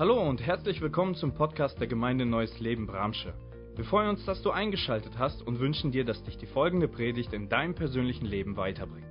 Hallo 0.00 0.18
und 0.18 0.40
herzlich 0.40 0.80
willkommen 0.80 1.14
zum 1.14 1.34
Podcast 1.34 1.78
der 1.78 1.86
Gemeinde 1.86 2.24
Neues 2.24 2.58
Leben 2.58 2.86
Bramsche. 2.86 3.34
Wir 3.76 3.84
freuen 3.84 4.08
uns, 4.08 4.24
dass 4.24 4.40
du 4.40 4.50
eingeschaltet 4.50 5.18
hast 5.18 5.42
und 5.42 5.60
wünschen 5.60 5.92
dir, 5.92 6.06
dass 6.06 6.22
dich 6.22 6.38
die 6.38 6.46
folgende 6.46 6.88
Predigt 6.88 7.34
in 7.34 7.50
deinem 7.50 7.74
persönlichen 7.74 8.24
Leben 8.24 8.56
weiterbringt. 8.56 9.04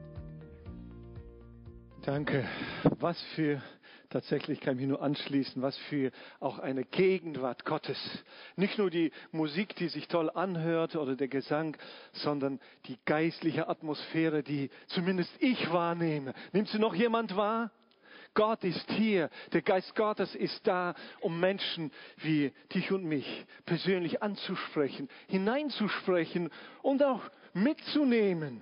Danke. 2.01 2.43
Was 2.99 3.21
für, 3.35 3.61
tatsächlich 4.09 4.61
kann 4.61 4.77
ich 4.77 4.79
mich 4.79 4.89
nur 4.89 5.03
anschließen, 5.03 5.61
was 5.61 5.77
für 5.77 6.09
auch 6.39 6.57
eine 6.57 6.85
Gegenwart 6.85 7.65
Gottes. 7.65 7.99
Nicht 8.55 8.79
nur 8.79 8.89
die 8.89 9.11
Musik, 9.31 9.75
die 9.75 9.89
sich 9.89 10.07
toll 10.07 10.31
anhört 10.31 10.95
oder 10.95 11.15
der 11.15 11.27
Gesang, 11.27 11.77
sondern 12.13 12.59
die 12.87 12.97
geistliche 13.05 13.67
Atmosphäre, 13.69 14.41
die 14.41 14.71
zumindest 14.87 15.31
ich 15.39 15.71
wahrnehme. 15.71 16.33
Nimmt 16.51 16.69
sie 16.69 16.79
noch 16.79 16.95
jemand 16.95 17.35
wahr? 17.35 17.69
Gott 18.33 18.63
ist 18.63 18.89
hier. 18.91 19.29
Der 19.53 19.61
Geist 19.61 19.95
Gottes 19.95 20.33
ist 20.35 20.65
da, 20.65 20.95
um 21.21 21.39
Menschen 21.39 21.91
wie 22.17 22.51
dich 22.73 22.91
und 22.91 23.03
mich 23.03 23.45
persönlich 23.65 24.21
anzusprechen, 24.21 25.09
hineinzusprechen 25.27 26.49
und 26.81 27.03
auch 27.03 27.21
mitzunehmen. 27.53 28.61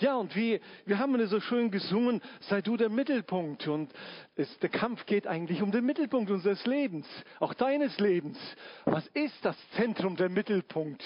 Ja, 0.00 0.14
und 0.14 0.36
wir, 0.36 0.60
wir 0.86 0.98
haben 0.98 1.26
so 1.26 1.40
schön 1.40 1.72
gesungen, 1.72 2.22
sei 2.42 2.62
du 2.62 2.76
der 2.76 2.88
Mittelpunkt. 2.88 3.66
Und 3.66 3.92
es, 4.36 4.58
der 4.60 4.68
Kampf 4.68 5.04
geht 5.06 5.26
eigentlich 5.26 5.60
um 5.60 5.72
den 5.72 5.84
Mittelpunkt 5.84 6.30
unseres 6.30 6.64
Lebens, 6.66 7.06
auch 7.40 7.52
deines 7.54 7.98
Lebens. 7.98 8.38
Was 8.84 9.06
ist 9.08 9.44
das 9.44 9.56
Zentrum, 9.72 10.16
der 10.16 10.28
Mittelpunkt? 10.28 11.02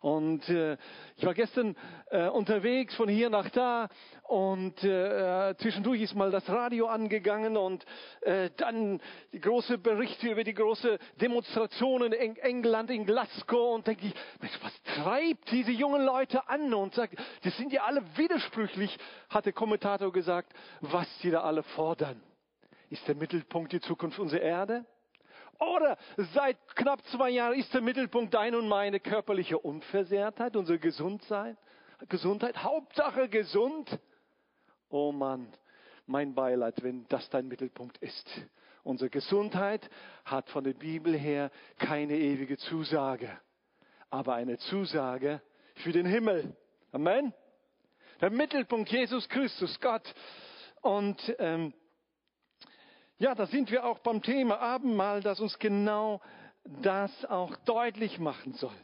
Und 0.00 0.48
äh, 0.48 0.78
ich 1.16 1.26
war 1.26 1.34
gestern 1.34 1.76
äh, 2.10 2.28
unterwegs 2.28 2.94
von 2.94 3.08
hier 3.08 3.28
nach 3.28 3.50
da 3.50 3.88
und 4.22 4.82
äh, 4.82 5.54
zwischendurch 5.58 6.00
ist 6.00 6.14
mal 6.14 6.30
das 6.30 6.48
Radio 6.48 6.86
angegangen 6.86 7.58
und 7.58 7.84
äh, 8.22 8.48
dann 8.56 9.02
die 9.32 9.40
große 9.40 9.76
Berichte 9.76 10.30
über 10.30 10.42
die 10.42 10.54
große 10.54 10.98
Demonstrationen 11.20 12.14
in 12.14 12.36
England, 12.36 12.90
in 12.90 13.04
Glasgow 13.04 13.74
und 13.74 13.86
denke 13.86 14.06
ich, 14.06 14.14
Mensch, 14.40 14.58
was 14.62 14.82
treibt 14.94 15.50
diese 15.50 15.72
jungen 15.72 16.02
Leute 16.02 16.48
an? 16.48 16.72
Und 16.72 16.94
sagt, 16.94 17.16
die 17.44 17.50
sind 17.50 17.70
ja 17.70 17.82
alle 17.82 18.02
widersprüchlich, 18.16 18.96
hat 19.28 19.44
der 19.44 19.52
Kommentator 19.52 20.10
gesagt, 20.10 20.54
was 20.80 21.06
sie 21.20 21.30
da 21.30 21.42
alle 21.42 21.62
fordern. 21.62 22.22
Ist 22.88 23.06
der 23.06 23.16
Mittelpunkt 23.16 23.72
die 23.72 23.80
Zukunft 23.80 24.18
unserer 24.18 24.40
Erde? 24.40 24.86
Oder 25.60 25.98
seit 26.34 26.56
knapp 26.74 27.04
zwei 27.06 27.30
Jahren 27.30 27.58
ist 27.58 27.72
der 27.74 27.82
Mittelpunkt 27.82 28.32
deine 28.32 28.58
und 28.58 28.66
meine 28.66 28.98
körperliche 28.98 29.58
Unversehrtheit, 29.58 30.56
unsere 30.56 30.78
Gesundheit. 30.78 31.56
Gesundheit, 32.08 32.62
Hauptsache 32.62 33.28
gesund. 33.28 33.98
Oh 34.88 35.12
Mann, 35.12 35.52
mein 36.06 36.34
Beileid, 36.34 36.82
wenn 36.82 37.06
das 37.08 37.28
dein 37.28 37.46
Mittelpunkt 37.46 37.98
ist. 37.98 38.26
Unsere 38.82 39.10
Gesundheit 39.10 39.88
hat 40.24 40.48
von 40.48 40.64
der 40.64 40.72
Bibel 40.72 41.14
her 41.16 41.50
keine 41.78 42.16
ewige 42.16 42.56
Zusage, 42.56 43.30
aber 44.08 44.34
eine 44.34 44.56
Zusage 44.56 45.42
für 45.74 45.92
den 45.92 46.06
Himmel. 46.06 46.56
Amen. 46.92 47.34
Der 48.22 48.30
Mittelpunkt 48.30 48.88
Jesus 48.88 49.28
Christus, 49.28 49.78
Gott. 49.80 50.14
Und 50.80 51.20
ähm, 51.38 51.74
ja, 53.20 53.34
da 53.34 53.46
sind 53.46 53.70
wir 53.70 53.84
auch 53.84 53.98
beim 53.98 54.22
Thema 54.22 54.58
Abendmahl, 54.60 55.20
das 55.20 55.40
uns 55.40 55.58
genau 55.58 56.22
das 56.64 57.12
auch 57.26 57.54
deutlich 57.66 58.18
machen 58.18 58.54
soll. 58.54 58.74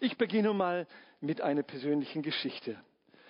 Ich 0.00 0.18
beginne 0.18 0.52
mal 0.52 0.86
mit 1.20 1.40
einer 1.40 1.62
persönlichen 1.62 2.20
Geschichte. 2.20 2.76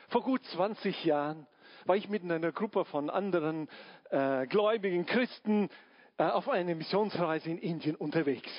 Vor 0.08 0.22
gut 0.22 0.44
20 0.46 1.04
Jahren 1.04 1.46
war 1.86 1.94
ich 1.94 2.08
mit 2.08 2.24
einer 2.24 2.50
Gruppe 2.50 2.84
von 2.84 3.10
anderen 3.10 3.68
äh, 4.10 4.48
gläubigen 4.48 5.06
Christen 5.06 5.70
äh, 6.18 6.24
auf 6.24 6.48
einer 6.48 6.74
Missionsreise 6.74 7.50
in 7.50 7.58
Indien 7.58 7.94
unterwegs. 7.94 8.50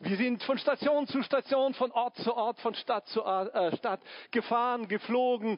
Wir 0.00 0.18
sind 0.18 0.42
von 0.42 0.58
Station 0.58 1.06
zu 1.06 1.22
Station, 1.22 1.72
von 1.72 1.92
Ort 1.92 2.16
zu 2.16 2.36
Ort, 2.36 2.60
von 2.60 2.74
Stadt 2.74 3.06
zu 3.06 3.22
äh, 3.22 3.74
Stadt 3.78 4.00
gefahren, 4.32 4.86
geflogen. 4.86 5.56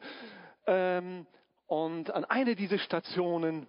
Ähm, 0.65 1.27
und 1.67 2.11
an 2.11 2.23
einer 2.23 2.55
dieser 2.55 2.79
Stationen 2.79 3.67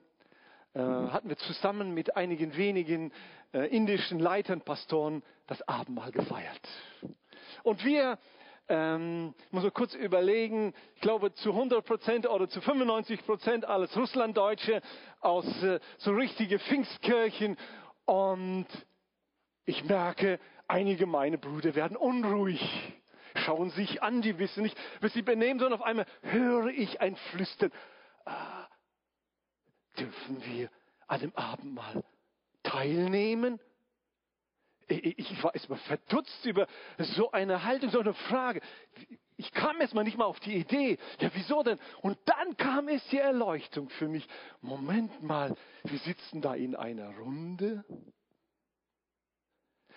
äh, 0.75 0.81
hatten 0.81 1.29
wir 1.29 1.37
zusammen 1.39 1.95
mit 1.95 2.17
einigen 2.17 2.57
wenigen 2.57 3.13
äh, 3.53 3.67
indischen 3.75 4.19
Leitern, 4.19 4.61
Pastoren 4.61 5.23
das 5.47 5.61
Abendmahl 5.67 6.13
gefeiert. 6.13 6.61
Und 7.63 7.85
wir 7.85 8.19
ähm, 8.69 9.35
muss 9.51 9.65
man 9.65 9.75
kurz 9.75 9.95
überlegen, 9.95 10.73
ich 10.95 11.01
glaube 11.01 11.35
zu 11.35 11.51
100 11.51 11.85
Prozent 11.85 12.29
oder 12.29 12.49
zu 12.49 12.61
95 12.61 13.27
Prozent 13.27 13.65
alles 13.65 13.97
Russlanddeutsche 13.97 14.81
aus 15.21 15.45
äh, 15.65 15.81
so 15.99 16.13
richtige 16.13 16.61
Pfingstkirchen 16.61 17.57
und 18.05 18.67
ich 19.65 19.85
merke, 19.85 20.39
einige 20.69 21.07
meiner 21.07 21.37
Brüder 21.37 21.75
werden 21.75 21.97
unruhig, 21.97 22.61
schauen 23.35 23.71
sich 23.71 24.03
an, 24.03 24.23
die 24.23 24.39
wissen 24.39 24.63
nicht, 24.63 24.79
was 25.01 25.13
sie 25.13 25.23
benehmen, 25.23 25.59
sondern 25.59 25.81
auf 25.81 25.87
einmal 25.87 26.07
höre 26.23 26.69
ich 26.69 27.01
ein 27.01 27.17
Flüstern. 27.17 27.73
Dürfen 30.01 30.43
wir 30.47 30.71
an 31.09 31.21
dem 31.21 31.37
Abendmahl 31.37 32.03
teilnehmen? 32.63 33.61
Ich 34.89 35.43
war 35.43 35.55
erstmal 35.55 35.79
verdutzt 35.81 36.45
über 36.45 36.67
so 36.99 37.31
eine 37.31 37.63
Haltung, 37.63 37.91
so 37.91 38.01
eine 38.01 38.15
Frage. 38.15 38.61
Ich 39.37 39.53
kam 39.53 39.81
erstmal 39.81 40.05
nicht 40.05 40.19
mal 40.19 40.25
auf 40.25 40.41
die 40.41 40.57
Idee. 40.57 40.99
Ja, 41.21 41.31
wieso 41.35 41.63
denn? 41.63 41.79
Und 42.01 42.19
dann 42.25 42.57
kam 42.57 42.89
es 42.89 43.07
die 43.09 43.19
Erleuchtung 43.19 43.89
für 43.91 44.09
mich. 44.09 44.27
Moment 44.61 45.23
mal, 45.23 45.55
wir 45.85 45.99
sitzen 46.01 46.41
da 46.41 46.55
in 46.55 46.75
einer 46.75 47.17
Runde. 47.19 47.85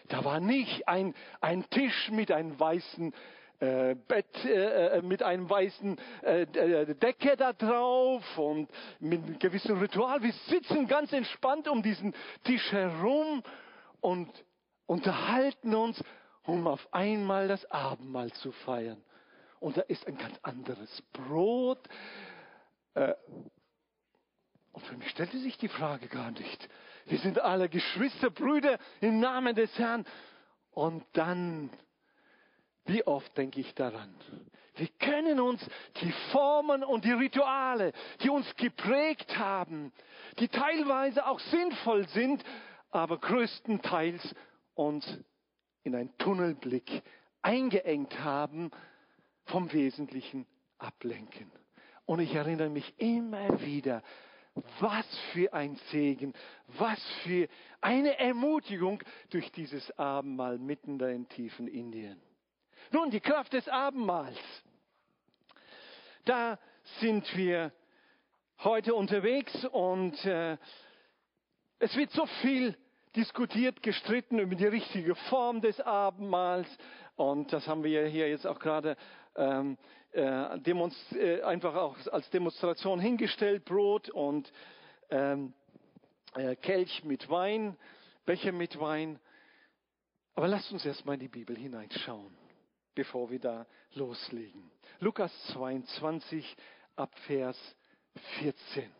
Da 0.09 0.23
war 0.25 0.39
nicht 0.39 0.87
ein, 0.87 1.15
ein 1.41 1.67
Tisch 1.69 2.11
mit 2.11 2.31
einem 2.31 2.59
weißen 2.59 3.13
äh, 3.59 3.95
Bett 3.95 4.45
äh, 4.45 4.97
äh, 4.97 5.01
mit 5.01 5.23
einem 5.23 5.49
weißen 5.49 5.97
äh, 6.23 6.41
äh, 6.41 6.95
Decke 6.95 7.37
da 7.37 7.53
drauf 7.53 8.37
und 8.37 8.69
mit 8.99 9.23
einem 9.23 9.39
gewissen 9.39 9.77
Ritual. 9.77 10.21
Wir 10.21 10.33
sitzen 10.47 10.87
ganz 10.87 11.13
entspannt 11.13 11.67
um 11.67 11.81
diesen 11.81 12.13
Tisch 12.43 12.71
herum 12.71 13.43
und 14.01 14.29
unterhalten 14.85 15.73
uns, 15.75 16.03
um 16.43 16.67
auf 16.67 16.85
einmal 16.91 17.47
das 17.47 17.69
Abendmahl 17.71 18.31
zu 18.33 18.51
feiern. 18.51 19.01
Und 19.59 19.77
da 19.77 19.81
ist 19.81 20.05
ein 20.07 20.17
ganz 20.17 20.37
anderes 20.41 21.01
Brot. 21.13 21.79
Äh, 22.95 23.13
und 24.73 24.85
für 24.85 24.97
mich 24.97 25.09
stellte 25.09 25.39
sich 25.39 25.57
die 25.57 25.69
Frage 25.69 26.07
gar 26.07 26.31
nicht. 26.31 26.69
Wir 27.05 27.19
sind 27.19 27.39
alle 27.39 27.69
Geschwister, 27.69 28.29
Brüder 28.29 28.77
im 28.99 29.19
Namen 29.19 29.55
des 29.55 29.77
Herrn. 29.77 30.05
Und 30.71 31.05
dann 31.13 31.69
wie 32.85 33.05
oft 33.05 33.37
denke 33.37 33.59
ich 33.59 33.73
daran? 33.75 34.13
Wir 34.75 34.87
können 34.99 35.39
uns 35.39 35.63
die 36.01 36.11
Formen 36.31 36.83
und 36.83 37.05
die 37.05 37.11
Rituale, 37.11 37.93
die 38.21 38.29
uns 38.29 38.55
geprägt 38.55 39.37
haben, 39.37 39.91
die 40.39 40.47
teilweise 40.47 41.27
auch 41.27 41.39
sinnvoll 41.39 42.07
sind, 42.09 42.43
aber 42.89 43.19
größtenteils 43.19 44.35
uns 44.73 45.05
in 45.83 45.95
einen 45.95 46.17
Tunnelblick 46.17 47.03
eingeengt 47.41 48.19
haben, 48.23 48.71
vom 49.45 49.71
Wesentlichen 49.73 50.47
ablenken. 50.77 51.51
Und 52.05 52.19
ich 52.19 52.33
erinnere 52.33 52.69
mich 52.69 52.93
immer 52.97 53.61
wieder, 53.61 54.01
was 54.79 55.05
für 55.31 55.53
ein 55.53 55.75
Segen, 55.91 56.33
was 56.67 56.99
für 57.23 57.47
eine 57.81 58.17
Ermutigung 58.19 59.01
durch 59.29 59.51
dieses 59.51 59.97
Abendmahl 59.97 60.57
mitten 60.57 60.97
da 60.99 61.09
in 61.09 61.27
tiefen 61.27 61.67
Indien. 61.67 62.21
Nun, 62.91 63.09
die 63.09 63.19
Kraft 63.19 63.53
des 63.53 63.67
Abendmahls. 63.67 64.37
Da 66.25 66.57
sind 66.99 67.35
wir 67.35 67.71
heute 68.63 68.93
unterwegs 68.95 69.65
und 69.71 70.23
äh, 70.25 70.57
es 71.79 71.95
wird 71.95 72.11
so 72.11 72.25
viel 72.41 72.77
diskutiert, 73.15 73.83
gestritten 73.83 74.39
über 74.39 74.55
die 74.55 74.65
richtige 74.65 75.15
Form 75.15 75.61
des 75.61 75.79
Abendmahls. 75.81 76.67
Und 77.15 77.51
das 77.51 77.67
haben 77.67 77.83
wir 77.83 78.05
hier 78.07 78.29
jetzt 78.29 78.47
auch 78.47 78.59
gerade 78.59 78.95
ähm, 79.35 79.77
äh, 80.13 80.55
äh, 80.55 81.41
einfach 81.43 81.75
auch 81.75 81.97
als 82.11 82.29
Demonstration 82.29 82.99
hingestellt. 82.99 83.65
Brot 83.65 84.09
und 84.09 84.51
ähm, 85.09 85.53
äh, 86.35 86.55
Kelch 86.55 87.03
mit 87.03 87.29
Wein, 87.29 87.77
Becher 88.25 88.51
mit 88.51 88.79
Wein. 88.79 89.19
Aber 90.35 90.47
lasst 90.47 90.71
uns 90.71 90.85
erstmal 90.85 91.15
in 91.15 91.21
die 91.21 91.27
Bibel 91.27 91.55
hineinschauen 91.57 92.42
bevor 92.95 93.29
wir 93.29 93.39
da 93.39 93.65
loslegen. 93.93 94.71
Lukas 94.99 95.31
22 95.53 96.55
ab 96.95 97.11
Vers 97.27 97.57
14. 98.39 98.91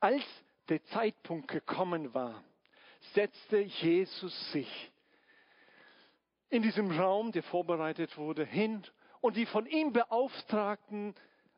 Als 0.00 0.24
der 0.68 0.82
Zeitpunkt 0.84 1.48
gekommen 1.48 2.12
war, 2.14 2.42
setzte 3.14 3.58
Jesus 3.58 4.52
sich 4.52 4.92
in 6.50 6.62
diesem 6.62 6.90
Raum, 6.90 7.32
der 7.32 7.42
vorbereitet 7.42 8.16
wurde, 8.16 8.44
hin 8.44 8.82
und 9.20 9.36
die 9.36 9.46
von 9.46 9.66
ihm 9.66 9.92
beauftragten 9.92 11.14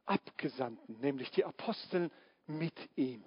Abgesandten, 0.07 1.01
nämlich 1.01 1.31
die 1.33 1.45
Apostel, 1.45 2.11
mit 2.47 2.75
ihm. 2.95 3.25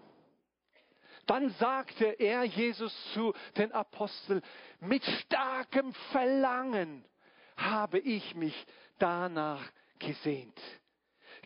Dann 1.27 1.49
sagte 1.51 2.05
er, 2.05 2.43
Jesus, 2.43 2.91
zu 3.13 3.33
den 3.57 3.71
Aposteln, 3.71 4.41
mit 4.79 5.03
starkem 5.03 5.93
Verlangen 6.11 7.05
habe 7.59 7.99
ich 7.99 8.35
mich 8.35 8.55
danach 8.97 9.63
gesehnt, 9.99 10.59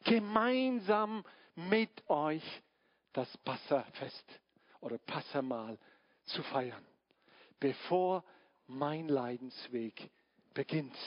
gemeinsam 0.06 1.24
mit 1.56 2.08
euch 2.10 2.44
das 3.14 3.36
Passafest 3.40 4.40
oder 4.80 4.98
Passamahl 4.98 5.78
zu 6.26 6.44
feiern, 6.44 6.86
bevor 7.60 8.24
mein 8.68 9.08
Leidensweg 9.08 10.10
beginnt. 10.54 10.98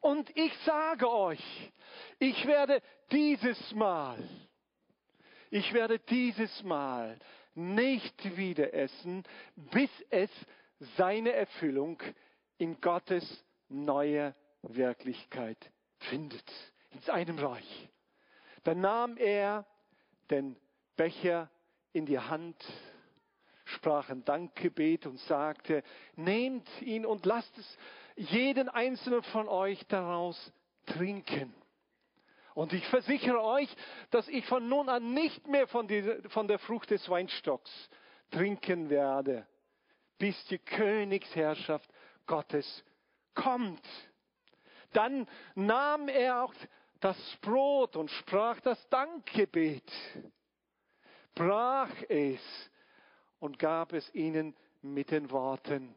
Und 0.00 0.36
ich 0.36 0.52
sage 0.58 1.10
euch, 1.10 1.72
ich 2.18 2.46
werde 2.46 2.82
dieses 3.10 3.72
Mal, 3.72 4.22
ich 5.50 5.72
werde 5.72 5.98
dieses 5.98 6.62
Mal 6.62 7.18
nicht 7.54 8.36
wieder 8.36 8.74
essen, 8.74 9.24
bis 9.56 9.90
es 10.10 10.30
seine 10.96 11.32
Erfüllung 11.32 12.02
in 12.58 12.80
Gottes 12.80 13.44
neue 13.74 14.34
Wirklichkeit 14.62 15.58
findet, 15.98 16.50
in 16.90 17.00
seinem 17.00 17.38
Reich. 17.38 17.88
Dann 18.62 18.80
nahm 18.80 19.16
er 19.16 19.66
den 20.30 20.56
Becher 20.96 21.50
in 21.92 22.06
die 22.06 22.18
Hand, 22.18 22.56
sprach 23.64 24.10
ein 24.10 24.24
Dankgebet 24.24 25.06
und 25.06 25.18
sagte, 25.20 25.82
nehmt 26.16 26.68
ihn 26.82 27.04
und 27.04 27.26
lasst 27.26 27.56
es 27.58 27.78
jeden 28.16 28.68
einzelnen 28.68 29.22
von 29.22 29.48
euch 29.48 29.84
daraus 29.86 30.52
trinken. 30.86 31.54
Und 32.54 32.72
ich 32.72 32.86
versichere 32.86 33.42
euch, 33.42 33.68
dass 34.10 34.28
ich 34.28 34.46
von 34.46 34.68
nun 34.68 34.88
an 34.88 35.12
nicht 35.12 35.46
mehr 35.48 35.66
von, 35.66 35.88
dieser, 35.88 36.22
von 36.30 36.46
der 36.46 36.60
Frucht 36.60 36.90
des 36.90 37.08
Weinstocks 37.08 37.90
trinken 38.30 38.90
werde, 38.90 39.46
bis 40.18 40.44
die 40.46 40.58
Königsherrschaft 40.58 41.90
Gottes 42.26 42.84
kommt. 43.34 43.86
Dann 44.92 45.28
nahm 45.54 46.08
er 46.08 46.44
auch 46.44 46.54
das 47.00 47.18
Brot 47.42 47.96
und 47.96 48.10
sprach 48.10 48.60
das 48.60 48.88
Dankgebet, 48.88 49.90
brach 51.34 51.90
es 52.08 52.40
und 53.40 53.58
gab 53.58 53.92
es 53.92 54.14
ihnen 54.14 54.56
mit 54.80 55.10
den 55.10 55.30
Worten, 55.30 55.94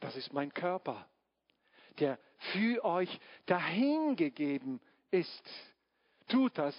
das 0.00 0.16
ist 0.16 0.32
mein 0.32 0.54
Körper, 0.54 1.08
der 1.98 2.18
für 2.52 2.84
euch 2.84 3.20
dahingegeben 3.46 4.80
ist. 5.10 5.50
Tut 6.28 6.56
das 6.56 6.74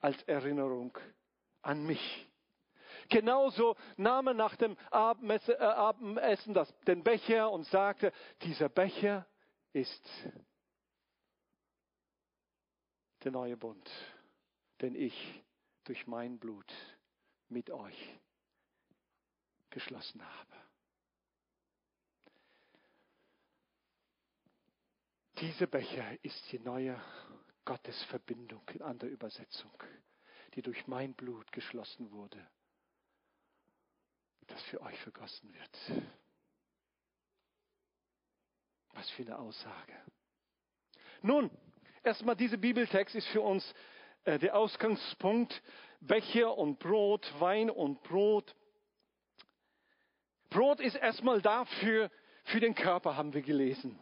als 0.00 0.20
Erinnerung 0.24 0.96
an 1.62 1.86
mich. 1.86 2.27
Genauso 3.08 3.76
nahm 3.96 4.28
er 4.28 4.34
nach 4.34 4.56
dem 4.56 4.76
Abendessen, 4.90 6.56
äh, 6.56 6.66
den 6.86 7.02
Becher 7.02 7.50
und 7.50 7.64
sagte, 7.66 8.12
dieser 8.42 8.68
Becher 8.68 9.26
ist 9.72 10.02
der 13.24 13.32
neue 13.32 13.56
Bund, 13.56 13.90
den 14.80 14.94
ich 14.94 15.42
durch 15.84 16.06
mein 16.06 16.38
Blut 16.38 16.72
mit 17.48 17.70
euch 17.70 18.18
geschlossen 19.70 20.22
habe. 20.22 20.54
Dieser 25.40 25.66
Becher 25.66 26.22
ist 26.24 26.50
die 26.52 26.58
neue 26.58 27.00
Gottesverbindung 27.64 28.68
in 28.70 28.82
anderer 28.82 29.10
Übersetzung, 29.10 29.72
die 30.54 30.62
durch 30.62 30.86
mein 30.86 31.14
Blut 31.14 31.52
geschlossen 31.52 32.10
wurde, 32.10 32.44
das 34.48 34.60
für 34.64 34.80
euch 34.82 34.98
vergossen 35.00 35.54
wird. 35.54 36.02
Was 38.92 39.08
für 39.10 39.22
eine 39.22 39.38
Aussage. 39.38 39.94
Nun, 41.22 41.50
erstmal 42.02 42.36
dieser 42.36 42.56
Bibeltext 42.56 43.14
ist 43.14 43.28
für 43.28 43.40
uns 43.40 43.74
äh, 44.24 44.38
der 44.38 44.56
Ausgangspunkt. 44.56 45.62
Becher 46.00 46.56
und 46.56 46.78
Brot, 46.78 47.32
Wein 47.40 47.70
und 47.70 48.02
Brot. 48.02 48.54
Brot 50.50 50.80
ist 50.80 50.96
erstmal 50.96 51.40
dafür, 51.40 52.10
für 52.44 52.60
den 52.60 52.74
Körper 52.74 53.16
haben 53.16 53.34
wir 53.34 53.42
gelesen 53.42 53.98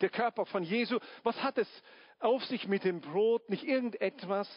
der 0.00 0.10
Körper 0.10 0.46
von 0.46 0.62
Jesu. 0.62 0.98
Was 1.22 1.42
hat 1.42 1.58
es 1.58 1.68
auf 2.18 2.44
sich 2.44 2.66
mit 2.68 2.84
dem 2.84 3.00
Brot? 3.00 3.48
Nicht 3.48 3.64
irgendetwas, 3.64 4.48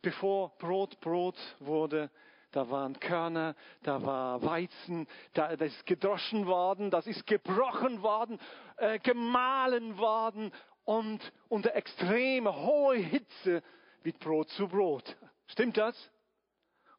bevor 0.00 0.56
Brot 0.58 1.00
Brot 1.00 1.36
wurde. 1.60 2.10
Da 2.52 2.70
waren 2.70 3.00
Körner, 3.00 3.54
da 3.82 4.02
war 4.02 4.42
Weizen, 4.42 5.06
da, 5.32 5.56
das 5.56 5.72
ist 5.72 5.86
gedroschen 5.86 6.46
worden, 6.46 6.90
das 6.90 7.06
ist 7.06 7.26
gebrochen 7.26 8.02
worden, 8.02 8.38
äh, 8.76 8.98
gemahlen 8.98 9.98
worden 9.98 10.52
und 10.84 11.20
unter 11.48 11.74
extreme 11.74 12.54
hohe 12.54 12.96
Hitze 12.96 13.62
wird 14.02 14.18
Brot 14.18 14.50
zu 14.50 14.68
Brot. 14.68 15.16
Stimmt 15.46 15.76
das? 15.76 16.10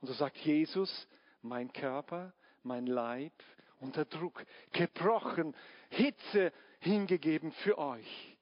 Und 0.02 0.08
so 0.08 0.14
sagt 0.14 0.38
Jesus, 0.38 1.08
mein 1.42 1.72
Körper, 1.72 2.34
mein 2.64 2.88
Leib 2.88 3.34
unter 3.80 4.06
Druck, 4.06 4.44
gebrochen, 4.72 5.56
Hitze, 5.90 6.52
hingegeben 6.80 7.52
für 7.52 7.78
euch. 7.78 8.38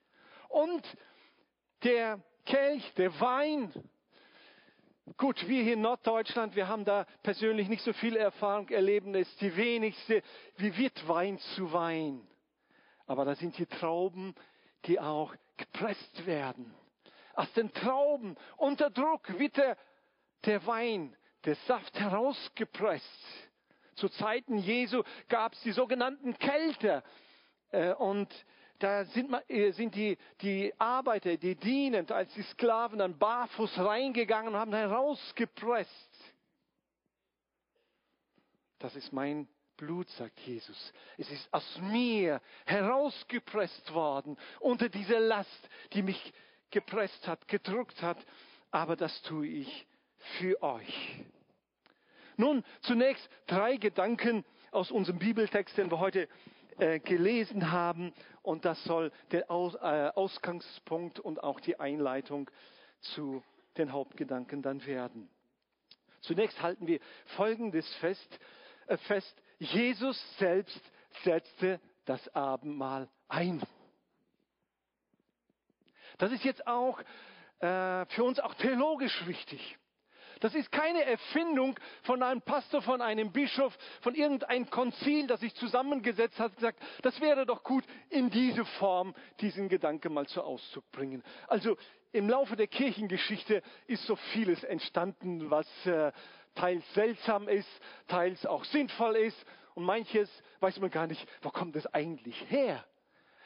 Und 0.50 0.86
der 1.84 2.22
Kelch, 2.46 2.94
der 2.94 3.20
Wein, 3.20 3.72
gut, 5.18 5.48
wir 5.48 5.64
hier 5.64 5.74
in 5.74 5.82
Norddeutschland, 5.82 6.56
wir 6.56 6.68
haben 6.68 6.86
da 6.86 7.06
persönlich 7.24 7.68
nicht 7.68 7.84
so 7.84 7.94
viel 7.94 8.16
Erfahrung, 8.16 8.70
erleben 8.70 9.16
es 9.16 9.34
die 9.38 9.56
wenigste. 9.56 10.22
Wie 10.58 10.76
wird 10.78 11.08
Wein 11.08 11.40
zu 11.56 11.72
Wein? 11.74 12.28
Aber 13.08 13.26
da 13.26 13.36
sind 13.36 13.58
die 13.58 13.66
Trauben, 13.66 14.36
die 14.86 15.00
auch 15.00 15.34
gepresst 15.58 16.26
werden. 16.26 16.74
Aus 17.34 17.52
den 17.54 17.74
Trauben 17.74 18.36
unter 18.58 18.90
Druck 18.90 19.38
wird 19.40 19.58
der, 19.58 19.78
der 20.46 20.66
Wein, 20.66 21.16
der 21.46 21.56
Saft 21.68 22.00
herausgepresst. 22.00 23.50
Zu 23.96 24.10
Zeiten 24.10 24.58
Jesu 24.58 25.04
gab 25.30 25.54
es 25.54 25.62
die 25.62 25.72
sogenannten 25.72 26.38
Kelter. 26.38 27.04
Äh, 27.72 27.94
und 27.94 28.30
da 28.82 29.06
sind, 29.06 29.32
äh, 29.48 29.72
sind 29.72 29.96
die, 29.96 30.18
die 30.42 30.74
Arbeiter, 30.80 31.38
die 31.38 31.56
dienend 31.56 32.12
als 32.12 32.34
die 32.34 32.44
Sklaven 32.44 33.00
dann 33.00 33.18
barfuß 33.18 33.80
reingegangen 33.80 34.54
und 34.54 34.60
haben 34.60 34.74
herausgepresst. 34.74 36.34
Das 38.80 38.96
ist 38.96 39.14
mein 39.14 39.48
Blut, 39.78 40.10
sagt 40.10 40.40
Jesus. 40.42 40.94
Es 41.18 41.30
ist 41.32 41.54
aus 41.54 41.80
mir 41.80 42.42
herausgepresst 42.66 43.94
worden 43.94 44.38
unter 44.60 44.90
diese 44.90 45.18
Last, 45.18 45.70
die 45.94 46.02
mich 46.02 46.34
gepresst 46.72 47.28
hat, 47.28 47.48
gedrückt 47.48 48.02
hat. 48.02 48.18
Aber 48.72 48.96
das 48.96 49.22
tue 49.22 49.48
ich 49.48 49.88
für 50.40 50.62
euch. 50.64 51.24
Nun, 52.38 52.64
zunächst 52.82 53.30
drei 53.46 53.78
Gedanken 53.78 54.46
aus 54.72 54.90
unserem 54.90 55.20
Bibeltext, 55.20 55.78
den 55.78 55.92
wir 55.92 56.00
heute 56.00 56.28
äh, 56.82 57.00
gelesen 57.00 57.72
haben. 57.72 58.12
Und 58.42 58.66
das 58.66 58.84
soll 58.86 59.12
der 59.32 59.52
Aus, 59.52 59.76
äh, 59.76 60.12
Ausgangspunkt 60.16 61.20
und 61.20 61.44
auch 61.44 61.60
die 61.60 61.80
Einleitung 61.80 62.50
zu 63.02 63.44
den 63.78 63.92
Hauptgedanken 63.92 64.64
dann 64.64 64.84
werden. 64.86 65.30
Zunächst 66.22 66.62
halten 66.62 66.88
wir 66.88 67.00
Folgendes 67.38 67.88
fest. 67.96 68.40
Äh, 68.88 68.98
fest. 68.98 69.42
Jesus 69.60 70.20
selbst 70.40 70.82
setzte 71.24 71.80
das 72.06 72.28
Abendmahl 72.34 73.08
ein. 73.28 73.62
Das 76.18 76.32
ist 76.32 76.44
jetzt 76.44 76.66
auch 76.66 77.00
äh, 77.60 78.06
für 78.08 78.24
uns 78.24 78.40
auch 78.40 78.56
theologisch 78.56 79.28
wichtig. 79.28 79.78
Das 80.42 80.56
ist 80.56 80.72
keine 80.72 81.06
Erfindung 81.06 81.80
von 82.04 82.22
einem 82.22 82.42
Pastor, 82.42 82.82
von 82.82 83.02
einem 83.02 83.32
Bischof, 83.32 83.78
von 84.02 84.16
irgendeinem 84.16 84.70
Konzil, 84.70 85.28
das 85.28 85.40
sich 85.40 85.54
zusammengesetzt 85.56 86.40
hat 86.40 86.52
und 86.52 86.56
gesagt, 86.58 86.80
das 87.04 87.22
wäre 87.22 87.46
doch 87.46 87.64
gut, 87.64 87.86
in 88.10 88.30
diese 88.30 88.66
Form 88.66 89.14
diesen 89.40 89.70
Gedanken 89.70 90.14
mal 90.14 90.28
zu 90.28 90.42
Ausdruck 90.42 90.92
bringen. 90.92 91.24
Also 91.48 91.78
im 92.12 92.28
Laufe 92.28 92.56
der 92.56 92.68
Kirchengeschichte 92.68 93.62
ist 93.88 94.04
so 94.06 94.16
vieles 94.34 94.64
entstanden, 94.64 95.50
was 95.50 95.68
äh, 95.86 96.12
teils 96.56 96.84
seltsam 96.94 97.48
ist, 97.48 97.70
teils 98.08 98.46
auch 98.46 98.66
sinnvoll 98.66 99.18
ist 99.18 99.46
und 99.76 99.84
manches 99.84 100.30
weiß 100.60 100.80
man 100.80 100.90
gar 100.90 101.08
nicht, 101.08 101.26
wo 101.44 101.50
kommt 101.50 101.76
es 101.76 101.86
eigentlich 101.94 102.50
her. 102.50 102.84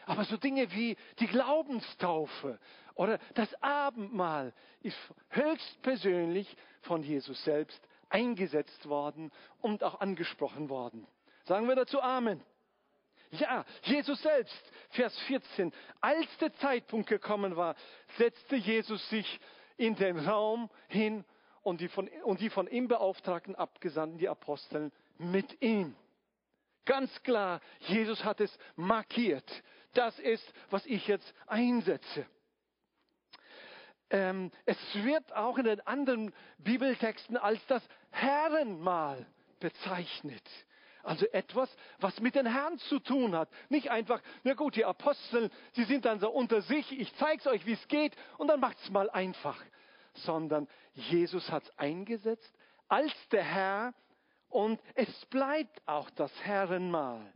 Aber 0.06 0.24
so 0.26 0.38
Dinge 0.38 0.72
wie 0.72 0.96
die 1.20 1.28
Glaubenstaufe 1.28 2.60
oder 2.94 3.20
das 3.34 3.54
Abendmahl 3.62 4.54
ist 4.82 4.98
höchstpersönlich 5.30 6.56
von 6.82 7.04
Jesus 7.04 7.44
selbst 7.44 7.82
eingesetzt 8.10 8.88
worden 8.88 9.32
und 9.62 9.84
auch 9.84 10.00
angesprochen 10.00 10.70
worden. 10.70 11.08
Sagen 11.46 11.68
wir 11.68 11.76
dazu 11.76 12.02
Amen. 12.02 12.42
Ja, 13.32 13.66
Jesus 13.84 14.22
selbst, 14.22 14.72
Vers 14.92 15.18
14, 15.28 15.74
als 16.00 16.26
der 16.38 16.54
Zeitpunkt 16.54 17.10
gekommen 17.10 17.56
war, 17.56 17.76
setzte 18.18 18.56
Jesus 18.56 19.10
sich 19.10 19.40
in 19.78 19.96
den 19.96 20.20
Raum 20.20 20.70
hin 20.88 21.26
und 21.62 21.82
die 21.82 21.88
von, 21.88 22.08
und 22.24 22.40
die 22.40 22.50
von 22.50 22.68
ihm 22.68 22.88
beauftragten 22.88 23.56
Abgesandten, 23.56 24.20
die 24.20 24.30
Aposteln, 24.30 24.92
mit 25.18 25.62
ihm. 25.62 25.96
Ganz 26.86 27.24
klar, 27.24 27.62
Jesus 27.80 28.24
hat 28.24 28.40
es 28.40 28.56
markiert. 28.76 29.50
Das 29.96 30.18
ist, 30.20 30.54
was 30.70 30.86
ich 30.86 31.08
jetzt 31.08 31.34
einsetze. 31.48 32.28
Ähm, 34.10 34.52
es 34.66 34.78
wird 34.94 35.34
auch 35.34 35.58
in 35.58 35.66
den 35.66 35.82
anderen 35.82 36.34
Bibeltexten 36.60 37.38
als 37.38 37.66
das 37.68 37.82
Herrenmahl 38.12 39.26
bezeichnet. 39.60 40.44
Also 41.02 41.26
etwas, 41.28 41.76
was 42.00 42.20
mit 42.20 42.36
den 42.36 42.46
Herrn 42.46 42.78
zu 42.80 43.00
tun 43.00 43.36
hat. 43.36 43.50
Nicht 43.70 43.90
einfach, 43.90 44.22
na 44.44 44.54
gut, 44.54 44.76
die 44.76 44.86
Apostel, 44.86 45.50
die 45.76 45.84
sind 45.86 46.06
dann 46.06 46.20
so 46.20 46.30
unter 46.30 46.62
sich, 46.62 46.92
ich 47.00 47.14
zeige 47.16 47.40
es 47.40 47.48
euch, 47.48 47.66
wie 47.66 47.74
es 47.74 47.88
geht, 47.88 48.16
und 48.38 48.48
dann 48.48 48.60
macht 48.60 48.78
es 48.80 48.90
mal 48.90 49.10
einfach. 49.10 49.60
Sondern 50.14 50.68
Jesus 50.94 51.52
hat 51.52 51.64
es 51.64 51.78
eingesetzt 51.78 52.54
als 52.88 53.14
der 53.30 53.44
Herr 53.44 53.94
und 54.50 54.82
es 54.96 55.26
bleibt 55.28 55.82
auch 55.88 56.10
das 56.12 56.32
Herrenmahl. 56.44 57.34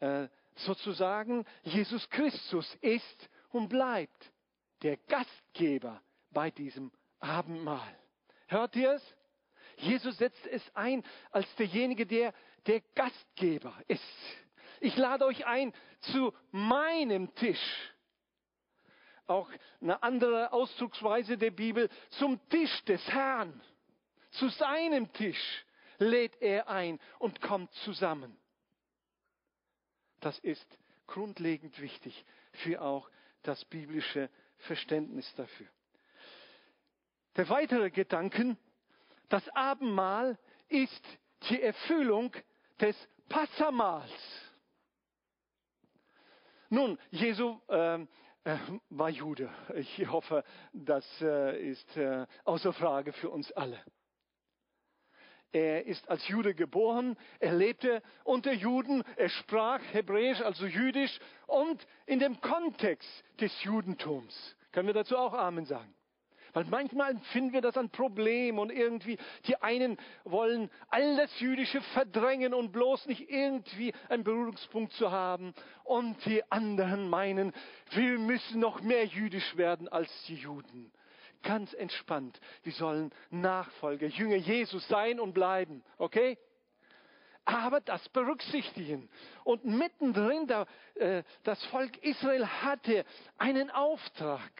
Äh, 0.00 0.28
sozusagen, 0.64 1.44
Jesus 1.62 2.08
Christus 2.10 2.74
ist 2.80 3.28
und 3.50 3.68
bleibt 3.68 4.32
der 4.82 4.96
Gastgeber 4.96 6.02
bei 6.30 6.50
diesem 6.50 6.90
Abendmahl. 7.18 7.98
Hört 8.46 8.74
ihr 8.76 8.92
es? 8.92 9.14
Jesus 9.76 10.18
setzt 10.18 10.46
es 10.46 10.62
ein 10.74 11.02
als 11.30 11.52
derjenige, 11.56 12.06
der 12.06 12.34
der 12.66 12.80
Gastgeber 12.94 13.74
ist. 13.88 14.02
Ich 14.80 14.96
lade 14.96 15.26
euch 15.26 15.46
ein 15.46 15.72
zu 16.12 16.32
meinem 16.50 17.34
Tisch. 17.34 17.92
Auch 19.26 19.48
eine 19.80 20.02
andere 20.02 20.52
Ausdrucksweise 20.52 21.38
der 21.38 21.52
Bibel, 21.52 21.88
zum 22.10 22.40
Tisch 22.48 22.84
des 22.84 23.06
Herrn. 23.08 23.60
Zu 24.32 24.48
seinem 24.48 25.12
Tisch 25.12 25.64
lädt 25.98 26.40
er 26.40 26.68
ein 26.68 26.98
und 27.18 27.40
kommt 27.40 27.72
zusammen. 27.74 28.36
Das 30.20 30.38
ist 30.40 30.78
grundlegend 31.06 31.80
wichtig 31.80 32.24
für 32.52 32.80
auch 32.80 33.10
das 33.42 33.64
biblische 33.64 34.30
Verständnis 34.58 35.32
dafür. 35.34 35.66
Der 37.36 37.48
weitere 37.48 37.90
Gedanken, 37.90 38.58
das 39.28 39.48
Abendmahl 39.50 40.38
ist 40.68 41.04
die 41.48 41.62
Erfüllung 41.62 42.32
des 42.80 42.96
Passamals. 43.28 44.10
Nun, 46.68 46.98
Jesu 47.10 47.60
äh, 47.68 48.06
äh, 48.44 48.58
war 48.90 49.10
Jude. 49.10 49.50
Ich 49.74 50.06
hoffe, 50.08 50.44
das 50.72 51.04
äh, 51.20 51.70
ist 51.70 51.96
äh, 51.96 52.26
außer 52.44 52.72
Frage 52.72 53.12
für 53.12 53.30
uns 53.30 53.50
alle. 53.52 53.78
Er 55.52 55.84
ist 55.86 56.08
als 56.08 56.26
Jude 56.28 56.54
geboren, 56.54 57.16
er 57.40 57.52
lebte 57.52 58.02
unter 58.22 58.52
Juden, 58.52 59.02
er 59.16 59.28
sprach 59.28 59.80
Hebräisch, 59.92 60.40
also 60.40 60.66
Jüdisch 60.66 61.18
und 61.46 61.84
in 62.06 62.20
dem 62.20 62.40
Kontext 62.40 63.08
des 63.40 63.52
Judentums. 63.64 64.56
Können 64.70 64.86
wir 64.86 64.94
dazu 64.94 65.16
auch 65.16 65.32
Amen 65.32 65.64
sagen? 65.64 65.92
Weil 66.52 66.64
manchmal 66.64 67.18
finden 67.32 67.52
wir 67.52 67.60
das 67.60 67.76
ein 67.76 67.90
Problem 67.90 68.58
und 68.58 68.70
irgendwie 68.70 69.18
die 69.46 69.56
einen 69.62 69.96
wollen 70.24 70.70
all 70.88 71.16
das 71.16 71.38
Jüdische 71.38 71.80
verdrängen 71.80 72.54
und 72.54 72.72
bloß 72.72 73.06
nicht 73.06 73.30
irgendwie 73.30 73.92
einen 74.08 74.24
Berührungspunkt 74.24 74.92
zu 74.94 75.10
haben 75.10 75.54
und 75.84 76.24
die 76.26 76.42
anderen 76.50 77.08
meinen, 77.08 77.52
wir 77.90 78.18
müssen 78.18 78.60
noch 78.60 78.80
mehr 78.80 79.04
jüdisch 79.04 79.56
werden 79.56 79.88
als 79.88 80.10
die 80.26 80.36
Juden. 80.36 80.92
Ganz 81.42 81.72
entspannt. 81.72 82.38
Wir 82.62 82.72
sollen 82.72 83.12
Nachfolger, 83.30 84.06
Jünger 84.06 84.36
Jesus 84.36 84.86
sein 84.88 85.20
und 85.20 85.32
bleiben. 85.32 85.82
Okay? 85.98 86.36
aber 87.44 87.80
das 87.80 88.08
berücksichtigen. 88.10 89.08
Und 89.44 89.64
mittendrin, 89.64 90.46
da, 90.46 90.66
äh, 90.94 91.22
das 91.42 91.62
Volk 91.66 91.96
Israel 91.98 92.46
hatte 92.46 93.04
einen 93.38 93.70
Auftrag. 93.70 94.52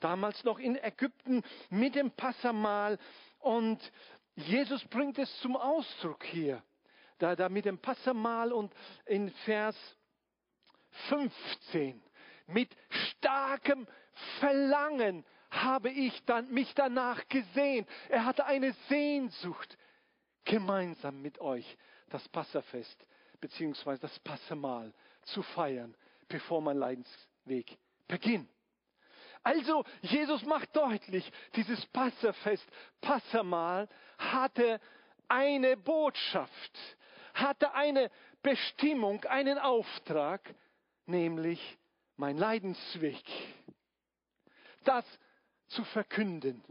Damals 0.00 0.42
noch 0.44 0.58
in 0.58 0.76
Ägypten 0.76 1.42
mit 1.68 1.94
dem 1.94 2.10
Passamal. 2.12 2.98
Und 3.38 3.78
Jesus 4.34 4.82
bringt 4.86 5.18
es 5.18 5.34
zum 5.40 5.56
Ausdruck 5.56 6.24
hier. 6.24 6.62
Da, 7.18 7.36
da 7.36 7.48
mit 7.50 7.66
dem 7.66 7.78
Passamal 7.78 8.52
und 8.52 8.72
in 9.04 9.30
Vers 9.44 9.76
15. 11.08 12.02
Mit 12.46 12.74
starkem 12.90 13.86
Verlangen 14.40 15.24
habe 15.50 15.90
ich 15.90 16.24
dann, 16.24 16.50
mich 16.50 16.74
danach 16.74 17.26
gesehen. 17.28 17.86
Er 18.08 18.24
hatte 18.24 18.46
eine 18.46 18.72
Sehnsucht 18.88 19.76
gemeinsam 20.44 21.20
mit 21.20 21.40
euch 21.40 21.76
das 22.08 22.28
Passafest 22.28 23.06
beziehungsweise 23.40 24.02
das 24.02 24.18
Passamal 24.20 24.92
zu 25.22 25.42
feiern, 25.42 25.94
bevor 26.28 26.60
mein 26.60 26.76
Leidensweg 26.76 27.78
beginnt. 28.06 28.48
Also 29.42 29.84
Jesus 30.02 30.44
macht 30.44 30.76
deutlich, 30.76 31.30
dieses 31.56 31.84
Passafest, 31.86 32.64
Passamal 33.00 33.88
hatte 34.18 34.80
eine 35.28 35.76
Botschaft, 35.78 36.78
hatte 37.32 37.72
eine 37.72 38.10
Bestimmung, 38.42 39.24
einen 39.24 39.58
Auftrag, 39.58 40.54
nämlich 41.06 41.78
mein 42.16 42.36
Leidensweg. 42.36 43.24
Das 44.84 45.06
zu 45.70 45.84
verkünden, 45.84 46.62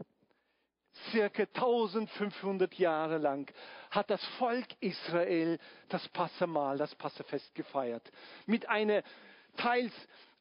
circa 1.10 1.42
1500 1.42 2.74
Jahre 2.74 3.18
lang 3.18 3.52
hat 3.90 4.10
das 4.10 4.24
Volk 4.38 4.66
Israel 4.80 5.58
das 5.88 6.06
Passamal, 6.08 6.78
das 6.78 6.94
Passafest 6.94 7.54
gefeiert. 7.54 8.10
Mit 8.46 8.68
einer 8.68 9.02
teils 9.56 9.92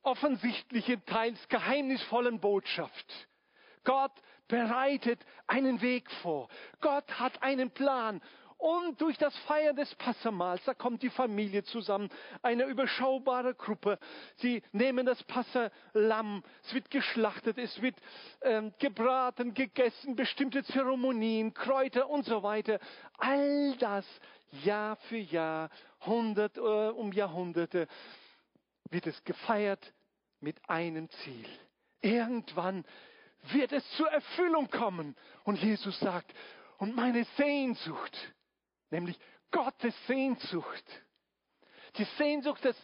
offensichtlichen, 0.04 1.04
teils 1.06 1.48
geheimnisvollen 1.50 2.40
Botschaft. 2.40 3.28
Gott 3.84 4.14
bereitet 4.48 5.20
einen 5.48 5.82
Weg 5.82 6.10
vor. 6.22 6.50
Gott 6.82 7.20
hat 7.20 7.42
einen 7.42 7.72
Plan 7.72 8.22
und 8.60 9.00
durch 9.00 9.18
das 9.18 9.36
Feiern 9.40 9.78
des 9.78 9.96
Passamals, 9.96 10.62
da 10.66 10.74
kommt 10.74 11.02
die 11.02 11.10
Familie 11.10 11.64
zusammen, 11.64 12.10
eine 12.42 12.66
überschaubare 12.66 13.56
Gruppe. 13.56 13.98
Sie 14.36 14.62
nehmen 14.74 15.06
das 15.06 15.24
Passalam, 15.24 16.44
es 16.64 16.74
wird 16.74 16.92
geschlachtet, 16.92 17.58
es 17.58 17.82
wird 17.82 17.96
ähm, 18.42 18.74
gebraten, 18.78 19.54
gegessen, 19.54 20.18
bestimmte 20.18 20.62
Zeremonien, 20.66 21.54
Kräuter 21.54 22.10
und 22.10 22.26
so 22.26 22.44
weiter. 22.44 22.80
All 23.18 23.78
das 23.78 24.06
Jahr 24.66 24.98
für 25.08 25.18
Jahr, 25.18 25.70
Hundert 26.06 26.58
äh, 26.58 26.60
um 26.60 27.14
Jahrhunderte 27.14 27.88
wird 28.90 29.08
es 29.08 29.24
gefeiert 29.24 29.94
mit 30.42 30.58
einem 30.70 31.10
Ziel. 31.10 31.48
Irgendwann 32.02 32.84
wird 33.54 33.72
es 33.72 33.90
zur 33.92 34.12
Erfüllung 34.12 34.70
kommen. 34.70 35.16
Und 35.46 35.62
Jesus 35.62 35.98
sagt, 36.02 36.34
und 36.78 36.94
meine 36.94 37.24
Sehnsucht, 37.38 38.18
nämlich 38.90 39.20
Gottes 39.52 39.96
Sehnsucht. 40.08 40.86
Die 41.98 42.06
Sehnsucht 42.18 42.64
des, 42.64 42.76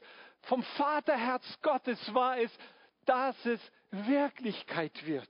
vom 0.42 0.64
Vaterherz 0.64 1.46
Gottes 1.62 2.14
war 2.14 2.38
es, 2.38 2.52
dass 3.06 3.46
es 3.46 3.60
Wirklichkeit 3.92 5.06
wird. 5.06 5.30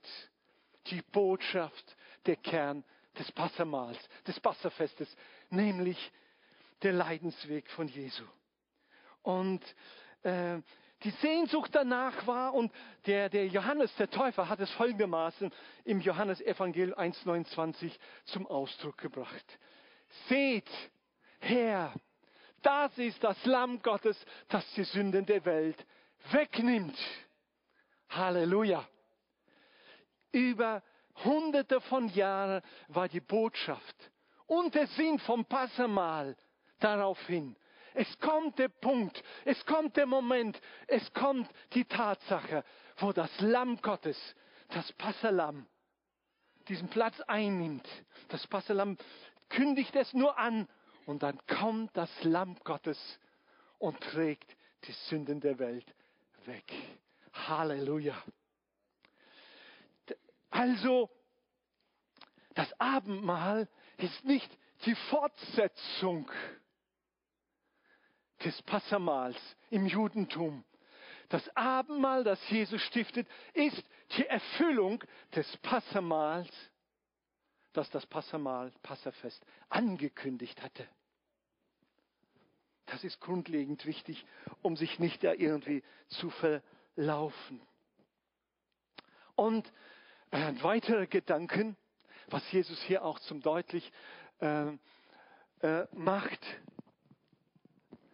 Die 0.86 1.02
Botschaft, 1.02 1.96
der 2.26 2.36
Kern 2.36 2.84
des 3.18 3.30
Passamals, 3.32 3.98
des 4.26 4.38
Passafestes, 4.40 5.14
nämlich 5.50 6.12
der 6.82 6.92
Leidensweg 6.92 7.70
von 7.70 7.88
Jesu. 7.88 8.24
Und 9.22 9.62
äh, 10.22 10.60
die 11.02 11.10
Sehnsucht 11.10 11.74
danach 11.74 12.26
war, 12.26 12.54
und 12.54 12.72
der, 13.06 13.28
der 13.28 13.46
Johannes, 13.48 13.94
der 13.96 14.10
Täufer, 14.10 14.48
hat 14.48 14.60
es 14.60 14.70
folgendermaßen 14.72 15.52
im 15.84 16.00
Johannesevangelium 16.00 16.98
1,29 16.98 17.92
zum 18.24 18.46
Ausdruck 18.46 18.96
gebracht. 18.98 19.58
Seht 20.28 20.68
her, 21.40 21.92
das 22.62 22.96
ist 22.98 23.22
das 23.22 23.44
Lamm 23.44 23.80
Gottes, 23.82 24.16
das 24.48 24.64
die 24.74 24.84
Sünden 24.84 25.26
der 25.26 25.44
Welt 25.44 25.86
wegnimmt. 26.30 26.98
Halleluja. 28.08 28.86
Über 30.32 30.82
hunderte 31.24 31.80
von 31.82 32.08
Jahren 32.08 32.62
war 32.88 33.08
die 33.08 33.20
Botschaft 33.20 34.10
und 34.46 34.74
der 34.74 34.86
Sinn 34.88 35.18
vom 35.20 35.44
Passamal 35.44 36.36
darauf 36.80 37.18
hin. 37.26 37.56
Es 37.94 38.18
kommt 38.18 38.58
der 38.58 38.68
Punkt, 38.68 39.22
es 39.44 39.64
kommt 39.64 39.96
der 39.96 40.06
Moment, 40.06 40.60
es 40.86 41.10
kommt 41.14 41.48
die 41.72 41.84
Tatsache, 41.84 42.62
wo 42.98 43.12
das 43.12 43.30
Lamm 43.40 43.80
Gottes, 43.80 44.18
das 44.68 44.92
Passalam, 44.92 45.66
diesen 46.68 46.88
Platz 46.88 47.18
einnimmt. 47.22 47.88
Das 48.28 48.46
Passalam 48.46 48.98
kündigt 49.48 49.94
es 49.96 50.12
nur 50.12 50.38
an 50.38 50.68
und 51.06 51.22
dann 51.22 51.38
kommt 51.46 51.96
das 51.96 52.10
Lamm 52.22 52.56
Gottes 52.64 52.98
und 53.78 54.00
trägt 54.00 54.56
die 54.84 54.92
Sünden 54.92 55.40
der 55.40 55.58
Welt 55.58 55.86
weg. 56.44 56.72
Halleluja. 57.32 58.16
Also 60.50 61.10
Das 62.56 62.72
Abendmahl 62.80 63.68
ist 63.98 64.24
nicht 64.24 64.50
die 64.86 64.94
Fortsetzung 64.94 66.30
des 68.42 68.60
Passamals 68.62 69.36
im 69.68 69.86
Judentum. 69.86 70.64
Das 71.28 71.54
Abendmahl, 71.54 72.24
das 72.24 72.40
Jesus 72.48 72.80
stiftet, 72.82 73.28
ist 73.52 73.84
die 74.16 74.26
Erfüllung 74.26 75.04
des 75.34 75.56
Passamals, 75.58 76.48
das 77.76 77.90
das 77.90 78.06
Passamal, 78.06 78.72
Passafest 78.82 79.44
angekündigt 79.68 80.62
hatte. 80.62 80.88
Das 82.86 83.02
ist 83.02 83.20
grundlegend 83.20 83.84
wichtig, 83.84 84.24
um 84.62 84.76
sich 84.76 84.98
nicht 84.98 85.22
da 85.24 85.32
irgendwie 85.32 85.82
zu 86.08 86.30
verlaufen. 86.30 87.60
Und 89.34 89.70
ein 90.30 90.62
weiterer 90.62 91.06
Gedanken, 91.06 91.76
was 92.28 92.50
Jesus 92.52 92.80
hier 92.82 93.04
auch 93.04 93.18
zum 93.20 93.40
deutlich 93.40 93.92
äh, 94.40 94.72
äh, 95.60 95.86
macht, 95.92 96.44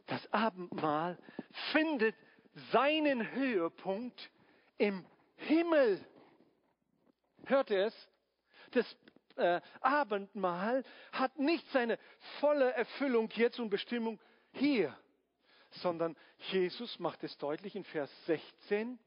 das 0.07 0.33
Abendmahl 0.33 1.19
findet 1.73 2.17
seinen 2.71 3.31
Höhepunkt 3.33 4.31
im 4.79 5.07
Himmel. 5.37 6.05
Hört 7.47 7.71
ihr 7.71 7.87
es? 7.87 8.09
Das 8.73 8.97
äh, 9.37 9.61
Abendmahl 9.81 10.85
hat 11.13 11.39
nicht 11.39 11.67
seine 11.71 11.99
volle 12.41 12.73
Erfüllung 12.73 13.29
jetzt 13.35 13.59
und 13.61 13.71
Bestimmung 13.71 14.21
hier, 14.53 14.97
sondern 15.71 16.17
Jesus 16.51 16.99
macht 16.99 17.23
es 17.25 17.37
deutlich 17.39 17.77
in 17.77 17.85
Vers 17.85 18.11
16. 18.27 18.99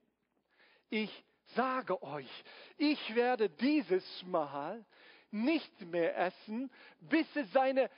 Ich 0.90 1.26
sage 1.56 2.02
euch, 2.02 2.30
ich 2.78 3.16
werde 3.16 3.50
dieses 3.50 4.24
Mal 4.24 4.86
nicht 5.32 5.82
mehr 5.82 6.18
essen, 6.18 6.72
bis 7.02 7.28
es 7.36 7.52
seine 7.52 7.90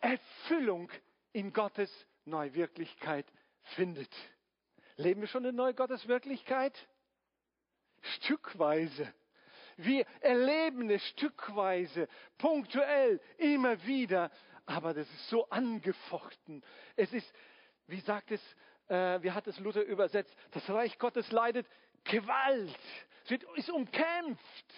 Erfüllung 0.00 0.90
in 1.32 1.52
Gottes 1.52 1.90
Neuwirklichkeit 2.24 3.26
findet. 3.74 4.12
Leben 4.96 5.20
wir 5.20 5.28
schon 5.28 5.44
in 5.44 5.56
neue 5.56 5.74
Gottes 5.74 6.06
Wirklichkeit? 6.06 6.74
Stückweise. 8.00 9.12
Wir 9.76 10.06
erleben 10.20 10.90
es 10.90 11.04
stückweise, 11.08 12.08
punktuell, 12.38 13.20
immer 13.38 13.84
wieder. 13.86 14.30
Aber 14.66 14.94
das 14.94 15.08
ist 15.10 15.28
so 15.28 15.48
angefochten. 15.50 16.62
Es 16.96 17.12
ist, 17.12 17.30
wie 17.86 18.00
sagt 18.00 18.30
es, 18.30 18.40
äh, 18.88 19.22
wie 19.22 19.30
hat 19.30 19.46
es 19.46 19.58
Luther 19.58 19.84
übersetzt, 19.84 20.34
das 20.52 20.68
Reich 20.70 20.98
Gottes 20.98 21.30
leidet 21.30 21.66
Gewalt. 22.04 22.78
Es 23.24 23.30
wird, 23.30 23.44
ist 23.56 23.70
umkämpft. 23.70 24.74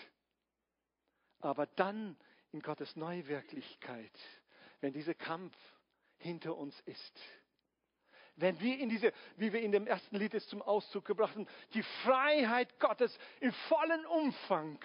Aber 1.41 1.67
dann 1.67 2.17
in 2.53 2.61
Gottes 2.61 2.97
Neuwirklichkeit, 2.97 4.19
wenn 4.81 4.93
dieser 4.93 5.15
Kampf 5.15 5.55
hinter 6.19 6.57
uns 6.57 6.79
ist, 6.81 7.21
wenn 8.37 8.61
wir 8.61 8.79
in 8.79 8.89
diese, 8.89 9.13
wie 9.37 9.53
wir 9.53 9.63
in 9.63 9.73
dem 9.73 9.87
ersten 9.87 10.17
Lied 10.17 10.35
es 10.35 10.47
zum 10.49 10.63
Ausdruck 10.63 11.07
gebracht 11.07 11.35
haben, 11.35 11.49
die 11.75 11.83
Freiheit 12.05 12.79
Gottes 12.79 13.19
im 13.41 13.53
vollen 13.53 14.05
Umfang 14.07 14.79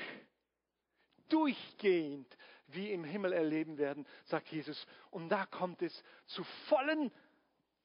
durchgehend 1.29 2.37
wie 2.67 2.91
im 2.91 3.03
Himmel 3.03 3.33
erleben 3.33 3.77
werden, 3.77 4.07
sagt 4.25 4.47
Jesus. 4.49 4.85
Und 5.09 5.29
da 5.29 5.45
kommt 5.45 5.81
es 5.81 6.03
zu 6.27 6.43
vollen, 6.69 7.11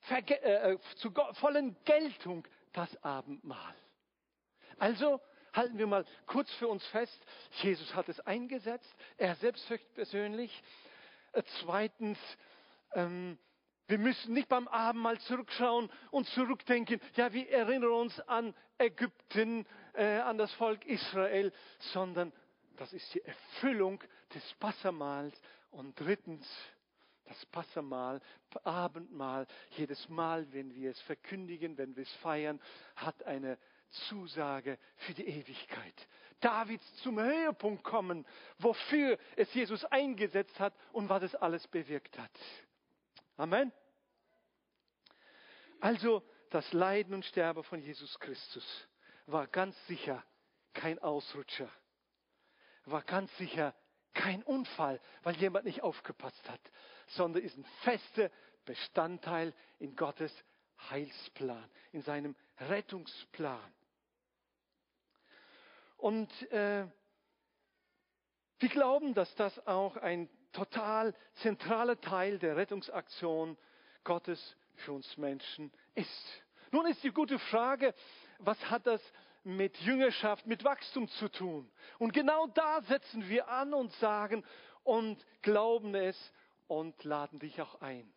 Verge 0.01 0.41
äh, 0.43 0.75
äh 0.75 0.79
zu 0.97 1.13
vollen 1.35 1.77
Geltung, 1.85 2.47
das 2.73 3.03
Abendmahl. 3.03 3.75
Also 4.79 5.21
halten 5.53 5.79
wir 5.79 5.87
mal 5.87 6.05
kurz 6.27 6.53
für 6.55 6.69
uns 6.69 6.87
fest, 6.89 7.19
Jesus 7.63 7.95
hat 7.95 8.09
es 8.09 8.21
eingesetzt, 8.21 8.95
er 9.17 9.35
selbst 9.37 9.67
persönlich. 9.95 10.63
Äh, 11.33 11.43
zweitens, 11.61 12.19
ähm, 12.95 13.39
wir 13.89 13.99
müssen 13.99 14.35
nicht 14.35 14.49
beim 14.49 14.69
Abendmahl 14.69 15.19
zurückschauen 15.21 15.91
und 16.11 16.27
zurückdenken, 16.29 17.01
ja, 17.15 17.33
wir 17.33 17.49
erinnern 17.51 17.91
uns 17.91 18.21
an 18.21 18.55
Ägypten, 18.79 19.67
äh, 19.95 20.19
an 20.19 20.39
das 20.39 20.53
Volk 20.55 20.85
Israel, 20.87 21.53
sondern 21.93 22.33
das 22.77 22.93
ist 22.93 23.15
die 23.15 23.23
Erfüllung 23.23 24.03
des 24.35 24.55
Passamals. 24.55 25.41
Und 25.71 25.99
drittens, 25.99 26.47
das 27.25 27.45
Passamal, 27.47 28.21
Abendmahl, 28.65 29.47
jedes 29.71 30.09
Mal, 30.09 30.51
wenn 30.53 30.75
wir 30.75 30.91
es 30.91 31.01
verkündigen, 31.03 31.77
wenn 31.77 31.97
wir 31.97 32.05
es 32.05 32.13
feiern, 32.15 32.61
hat 32.95 33.23
eine 33.25 33.59
Zusage 34.09 34.79
für 34.97 35.15
die 35.15 35.27
Ewigkeit. 35.27 36.09
Davids 36.41 36.85
zum 37.03 37.19
Höhepunkt 37.19 37.83
kommen, 37.83 38.27
wofür 38.59 39.19
es 39.37 39.53
Jesus 39.55 39.85
eingesetzt 39.87 40.59
hat 40.61 40.75
und 40.93 41.09
was 41.09 41.23
es 41.23 41.35
alles 41.35 41.67
bewirkt 41.69 42.19
hat. 42.19 42.31
Amen. 43.37 43.73
Also 45.81 46.23
das 46.51 46.73
Leiden 46.73 47.15
und 47.15 47.25
Sterben 47.25 47.63
von 47.65 47.81
Jesus 47.81 48.19
Christus 48.19 48.89
war 49.27 49.47
ganz 49.47 49.77
sicher 49.87 50.25
kein 50.73 50.99
Ausrutscher, 50.99 51.69
war 52.85 53.03
ganz 53.03 53.35
sicher 53.37 53.75
kein 54.15 54.43
Unfall, 54.43 55.01
weil 55.23 55.37
jemand 55.37 55.67
nicht 55.67 55.83
aufgepasst 55.83 56.49
hat, 56.49 56.61
sondern 57.09 57.43
ist 57.43 57.59
ein 57.59 57.67
fester 57.83 58.31
Bestandteil 58.65 59.55
in 59.79 59.95
Gottes 59.97 60.33
Heilsplan, 60.91 61.71
in 61.93 62.03
seinem 62.03 62.35
Rettungsplan. 62.59 63.75
Und 65.99 66.31
äh, 66.53 66.87
wir 68.59 68.69
glauben, 68.71 69.13
dass 69.13 69.35
das 69.35 69.67
auch 69.67 69.97
ein 69.99 70.31
total 70.57 71.15
zentraler 71.43 72.01
Teil 72.01 72.39
der 72.39 72.57
Rettungsaktion 72.57 73.59
Gottes 74.05 74.57
für 74.77 74.93
uns 74.93 75.17
Menschen 75.19 75.71
ist. 75.95 76.43
Nun 76.73 76.87
ist 76.87 77.05
die 77.05 77.11
gute 77.11 77.39
Frage, 77.39 77.95
was 78.39 78.59
hat 78.71 78.87
das 78.87 79.03
mit 79.45 79.77
Jüngerschaft, 79.79 80.47
mit 80.47 80.65
Wachstum 80.65 81.09
zu 81.09 81.29
tun? 81.29 81.71
Und 81.99 82.13
genau 82.13 82.47
da 82.49 82.81
setzen 82.83 83.29
wir 83.29 83.49
an 83.49 83.75
und 83.75 83.93
sagen 83.95 84.45
und 84.83 85.25
glauben 85.43 85.95
es 85.95 86.17
und 86.69 87.05
laden 87.05 87.39
dich 87.39 87.61
auch 87.61 87.81
ein. 87.83 88.11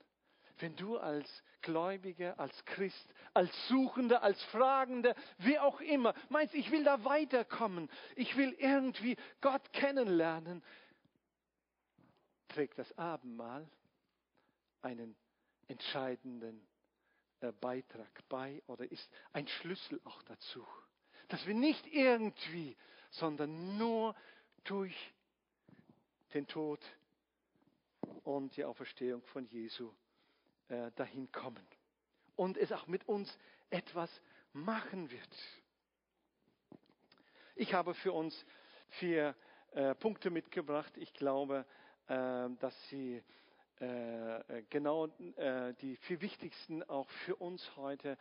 Wenn 0.59 0.75
du 0.75 0.97
als 0.97 1.43
Gläubiger, 1.61 2.39
als 2.39 2.65
Christ, 2.65 3.13
als 3.33 3.51
Suchender, 3.67 4.23
als 4.23 4.41
Fragender, 4.45 5.13
wie 5.39 5.59
auch 5.59 5.81
immer, 5.81 6.13
meinst, 6.29 6.53
ich 6.53 6.71
will 6.71 6.83
da 6.83 7.03
weiterkommen, 7.03 7.89
ich 8.15 8.35
will 8.37 8.55
irgendwie 8.57 9.17
Gott 9.41 9.73
kennenlernen, 9.73 10.63
trägt 12.49 12.77
das 12.77 12.97
Abendmahl 12.97 13.69
einen 14.81 15.15
entscheidenden 15.67 16.67
äh, 17.41 17.51
Beitrag 17.53 18.27
bei 18.27 18.61
oder 18.67 18.89
ist 18.91 19.09
ein 19.31 19.47
Schlüssel 19.47 20.01
auch 20.03 20.21
dazu. 20.23 20.65
Dass 21.29 21.45
wir 21.45 21.53
nicht 21.53 21.85
irgendwie, 21.87 22.75
sondern 23.11 23.77
nur 23.77 24.15
durch 24.63 24.95
den 26.33 26.47
Tod 26.47 26.79
und 28.23 28.55
die 28.57 28.63
Auferstehung 28.63 29.21
von 29.27 29.45
Jesu 29.45 29.93
äh, 30.67 30.91
dahin 30.95 31.31
kommen. 31.31 31.65
Und 32.35 32.57
es 32.57 32.71
auch 32.71 32.87
mit 32.87 33.07
uns 33.07 33.37
etwas 33.69 34.09
machen 34.53 35.09
wird. 35.11 35.37
Ich 37.55 37.73
habe 37.73 37.93
für 37.93 38.13
uns 38.13 38.45
vier 38.89 39.35
äh, 39.71 39.93
Punkte 39.95 40.29
mitgebracht. 40.29 40.95
Ich 40.97 41.13
glaube, 41.13 41.65
dass 42.09 42.89
sie 42.89 43.21
äh, 43.79 44.63
genau 44.69 45.05
äh, 45.05 45.73
die 45.75 45.95
vier 45.97 46.19
wichtigsten 46.21 46.83
auch 46.83 47.09
für 47.25 47.35
uns 47.35 47.75
heute 47.77 48.17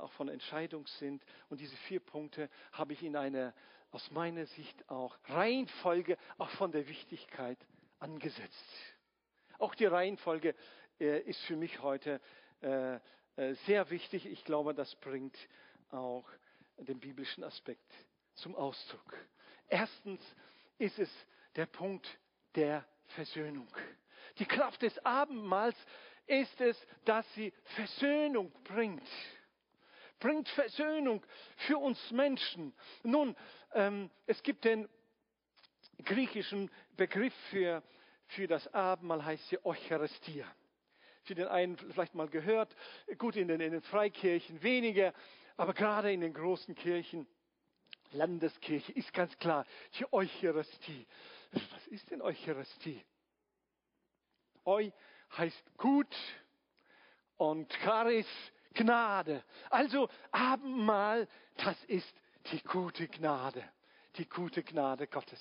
auch 0.00 0.12
von 0.12 0.28
Entscheidung 0.28 0.86
sind. 0.86 1.24
Und 1.48 1.58
diese 1.58 1.74
vier 1.88 1.98
Punkte 1.98 2.50
habe 2.72 2.92
ich 2.92 3.02
in 3.02 3.16
einer, 3.16 3.54
aus 3.92 4.10
meiner 4.10 4.44
Sicht 4.44 4.88
auch 4.90 5.18
Reihenfolge, 5.24 6.18
auch 6.36 6.50
von 6.50 6.70
der 6.70 6.86
Wichtigkeit 6.86 7.58
angesetzt. 7.98 8.94
Auch 9.58 9.74
die 9.74 9.86
Reihenfolge 9.86 10.54
ist 10.98 11.40
für 11.46 11.56
mich 11.56 11.82
heute 11.82 12.20
sehr 13.36 13.90
wichtig. 13.90 14.26
Ich 14.26 14.44
glaube, 14.44 14.74
das 14.74 14.94
bringt 14.96 15.36
auch 15.90 16.28
den 16.76 17.00
biblischen 17.00 17.42
Aspekt 17.42 17.90
zum 18.34 18.54
Ausdruck. 18.54 19.16
Erstens 19.66 20.20
ist 20.76 20.98
es 20.98 21.10
der 21.56 21.66
Punkt 21.66 22.06
der 22.54 22.86
Versöhnung. 23.08 23.68
Die 24.38 24.46
Kraft 24.46 24.82
des 24.82 24.98
Abendmahls 25.04 25.76
ist 26.26 26.60
es, 26.60 26.86
dass 27.04 27.30
sie 27.34 27.52
Versöhnung 27.76 28.52
bringt. 28.64 29.08
Bringt 30.18 30.48
Versöhnung 30.50 31.24
für 31.56 31.78
uns 31.78 32.10
Menschen. 32.10 32.74
Nun, 33.02 33.36
ähm, 33.74 34.10
es 34.26 34.42
gibt 34.42 34.64
den 34.64 34.88
griechischen 36.04 36.70
Begriff 36.96 37.34
für, 37.50 37.82
für 38.28 38.46
das 38.46 38.72
Abendmahl, 38.72 39.24
heißt 39.24 39.48
hier 39.48 39.64
Eucharistia. 39.64 40.46
Für 41.24 41.34
den 41.34 41.48
einen 41.48 41.76
vielleicht 41.76 42.14
mal 42.14 42.28
gehört, 42.28 42.74
gut 43.18 43.36
in 43.36 43.48
den, 43.48 43.60
in 43.60 43.72
den 43.72 43.82
Freikirchen 43.82 44.62
weniger, 44.62 45.14
aber 45.56 45.72
gerade 45.72 46.12
in 46.12 46.20
den 46.20 46.34
großen 46.34 46.74
Kirchen, 46.74 47.26
Landeskirche, 48.12 48.92
ist 48.92 49.12
ganz 49.12 49.36
klar, 49.38 49.66
die 49.98 50.12
Eucharistie 50.12 51.06
was 51.72 51.86
ist 51.88 52.10
denn 52.10 52.22
Eucharistie? 52.22 53.04
Eu 54.64 54.90
heißt 55.36 55.76
gut 55.76 56.14
und 57.36 57.72
Charis 57.82 58.26
Gnade. 58.74 59.44
Also 59.70 60.08
Abendmahl, 60.30 61.28
das 61.56 61.82
ist 61.84 62.14
die 62.52 62.62
gute 62.62 63.08
Gnade, 63.08 63.68
die 64.16 64.28
gute 64.28 64.62
Gnade 64.62 65.06
Gottes. 65.06 65.40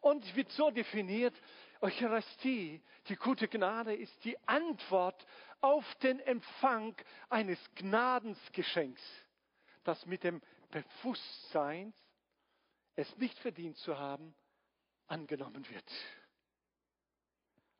Und 0.00 0.34
wird 0.36 0.50
so 0.50 0.70
definiert, 0.70 1.34
Eucharistie, 1.80 2.82
die 3.08 3.16
gute 3.16 3.48
Gnade 3.48 3.94
ist 3.94 4.24
die 4.24 4.36
Antwort 4.46 5.26
auf 5.60 5.84
den 5.96 6.20
Empfang 6.20 6.94
eines 7.28 7.58
Gnadensgeschenks, 7.74 9.02
das 9.84 10.04
mit 10.06 10.24
dem 10.24 10.40
Bewusstsein, 10.70 11.92
es 12.96 13.16
nicht 13.18 13.38
verdient 13.40 13.76
zu 13.78 13.98
haben, 13.98 14.34
angenommen 15.06 15.68
wird. 15.70 15.90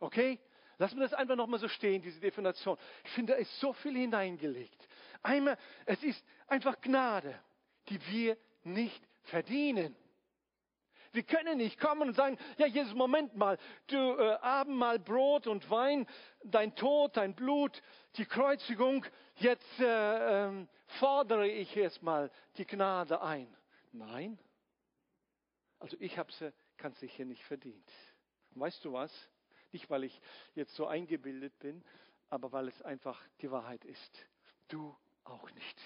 Okay? 0.00 0.40
Lassen 0.78 0.96
wir 0.96 1.04
das 1.04 1.14
einfach 1.14 1.36
nochmal 1.36 1.60
so 1.60 1.68
stehen, 1.68 2.02
diese 2.02 2.20
Definition. 2.20 2.76
Ich 3.04 3.10
finde, 3.12 3.34
da 3.34 3.38
ist 3.38 3.60
so 3.60 3.72
viel 3.72 3.96
hineingelegt. 3.96 4.88
Einmal, 5.22 5.56
es 5.86 6.02
ist 6.02 6.24
einfach 6.46 6.80
Gnade, 6.80 7.38
die 7.88 8.04
wir 8.08 8.36
nicht 8.64 9.02
verdienen. 9.22 9.96
Wir 11.12 11.22
können 11.22 11.58
nicht 11.58 11.78
kommen 11.78 12.08
und 12.08 12.14
sagen, 12.14 12.36
ja, 12.58 12.66
Jesus, 12.66 12.92
Moment 12.92 13.36
mal, 13.36 13.56
du 13.86 13.96
äh, 13.96 14.34
Abendmahl, 14.40 14.98
Brot 14.98 15.46
und 15.46 15.70
Wein, 15.70 16.08
dein 16.42 16.74
Tod, 16.74 17.16
dein 17.16 17.36
Blut, 17.36 17.80
die 18.16 18.26
Kreuzigung, 18.26 19.06
jetzt 19.36 19.78
äh, 19.78 20.46
ähm, 20.46 20.68
fordere 20.98 21.46
ich 21.46 21.76
erstmal 21.76 22.32
die 22.56 22.66
Gnade 22.66 23.22
ein. 23.22 23.46
Nein. 23.92 24.40
Also 25.78 25.96
ich 26.00 26.18
habe 26.18 26.32
sie 26.32 26.52
ganz 26.84 27.00
sicher 27.00 27.24
nicht 27.24 27.42
verdient. 27.44 27.90
Und 28.54 28.60
weißt 28.60 28.84
du 28.84 28.92
was? 28.92 29.10
Nicht, 29.72 29.88
weil 29.88 30.04
ich 30.04 30.20
jetzt 30.54 30.74
so 30.74 30.86
eingebildet 30.86 31.58
bin, 31.58 31.82
aber 32.28 32.52
weil 32.52 32.68
es 32.68 32.82
einfach 32.82 33.18
die 33.40 33.50
Wahrheit 33.50 33.82
ist. 33.86 34.26
Du 34.68 34.94
auch 35.24 35.50
nicht. 35.52 35.80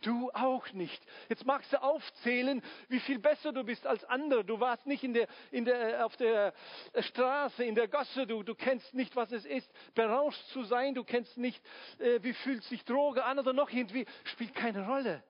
Du 0.00 0.28
auch 0.32 0.72
nicht. 0.72 1.06
Jetzt 1.28 1.46
magst 1.46 1.72
du 1.72 1.80
aufzählen, 1.80 2.64
wie 2.88 2.98
viel 2.98 3.20
besser 3.20 3.52
du 3.52 3.62
bist 3.62 3.86
als 3.86 4.02
andere. 4.06 4.44
Du 4.44 4.58
warst 4.58 4.86
nicht 4.86 5.04
in 5.04 5.14
der, 5.14 5.28
in 5.52 5.64
der, 5.64 6.04
auf 6.04 6.16
der 6.16 6.52
Straße, 6.98 7.62
in 7.62 7.76
der 7.76 7.86
Gasse. 7.86 8.26
Du, 8.26 8.42
du 8.42 8.56
kennst 8.56 8.92
nicht, 8.92 9.14
was 9.14 9.30
es 9.30 9.44
ist, 9.44 9.72
berauscht 9.94 10.44
zu 10.48 10.64
sein. 10.64 10.96
Du 10.96 11.04
kennst 11.04 11.38
nicht, 11.38 11.64
äh, 12.00 12.20
wie 12.24 12.34
fühlt 12.34 12.64
sich 12.64 12.84
Droge 12.84 13.24
an 13.24 13.38
oder 13.38 13.52
noch 13.52 13.70
irgendwie. 13.70 14.04
Spielt 14.24 14.52
keine 14.52 14.84
Rolle. 14.84 15.22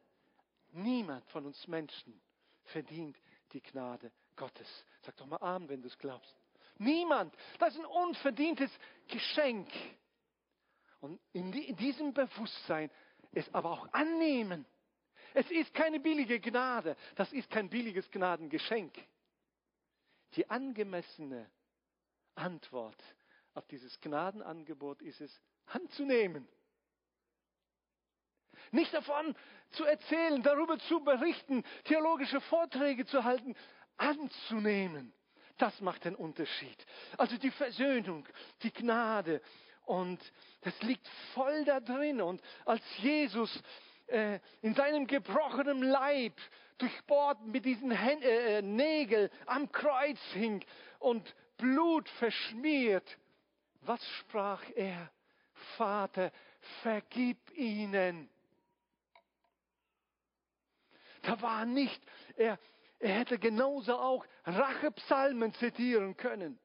Niemand 0.73 1.27
von 1.27 1.45
uns 1.45 1.69
Menschen 1.69 2.19
verdient 2.64 3.19
die 3.53 3.61
Gnade 3.61 4.11
Gottes. 4.37 4.68
Sag 5.03 5.16
doch 5.16 5.27
mal 5.27 5.38
Amen, 5.40 5.68
wenn 5.68 5.83
du 5.83 5.88
es 5.88 5.99
glaubst. 5.99 6.35
Niemand. 6.79 7.35
Das 7.59 7.75
ist 7.75 7.81
ein 7.81 7.87
unverdientes 7.87 8.70
Geschenk. 9.09 9.68
Und 11.01 11.20
in, 11.33 11.53
die, 11.53 11.68
in 11.68 11.77
diesem 11.77 12.12
Bewusstsein 12.12 12.90
es 13.33 13.53
aber 13.55 13.70
auch 13.70 13.92
annehmen. 13.92 14.66
Es 15.35 15.51
ist 15.51 15.75
keine 15.75 16.01
billige 16.01 16.40
Gnade. 16.40 16.96
Das 17.14 17.33
ist 17.33 17.51
kein 17.51 17.68
billiges 17.68 18.11
Gnadengeschenk. 18.11 18.94
Die 20.35 20.49
angemessene 20.49 21.51
Antwort 22.35 23.03
auf 23.55 23.66
dieses 23.68 23.99
Gnadenangebot 24.01 25.03
ist 25.03 25.20
es, 25.20 25.42
anzunehmen. 25.66 26.46
Nicht 28.70 28.92
davon 28.92 29.37
zu 29.70 29.85
erzählen, 29.85 30.42
darüber 30.42 30.79
zu 30.79 31.01
berichten, 31.01 31.64
theologische 31.85 32.40
Vorträge 32.42 33.07
zu 33.07 33.25
halten, 33.25 33.55
anzunehmen. 33.97 35.13
Das 35.59 35.81
macht 35.81 36.05
den 36.05 36.15
Unterschied. 36.15 36.87
Also 37.17 37.39
die 37.39 37.51
Versöhnung, 37.51 38.27
die 38.63 38.73
Gnade. 38.73 39.41
Und 39.85 40.21
das 40.63 40.81
liegt 40.83 41.07
voll 41.33 41.65
da 41.65 41.81
drin. 41.81 42.21
Und 42.21 42.43
als 42.65 42.83
Jesus 42.99 43.63
äh, 44.09 44.41
in 44.61 44.75
seinem 44.75 45.07
gebrochenen 45.07 45.83
Leib 45.83 46.35
durchbohrt 46.79 47.41
mit 47.47 47.65
diesen 47.65 47.91
Hän 47.91 48.21
äh, 48.23 48.63
Nägeln 48.63 49.31
am 49.47 49.71
Kreuz 49.73 50.21
hing 50.33 50.65
und 50.99 51.35
Blut 51.57 52.09
verschmiert, 52.11 53.19
was 53.81 54.05
sprach 54.19 54.63
er? 54.75 55.11
Vater, 55.77 56.33
vergib 56.83 57.39
ihnen. 57.53 58.29
Da 61.23 61.41
war 61.41 61.65
nicht, 61.65 62.01
er, 62.37 62.59
er 62.99 63.15
hätte 63.15 63.39
genauso 63.39 63.97
auch 63.97 64.25
Rachepsalmen 64.45 65.53
zitieren 65.55 66.17
können. 66.17 66.59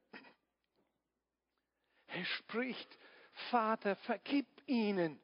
Er 2.06 2.24
spricht, 2.24 2.98
Vater, 3.50 3.96
vergib 3.96 4.46
ihnen. 4.66 5.20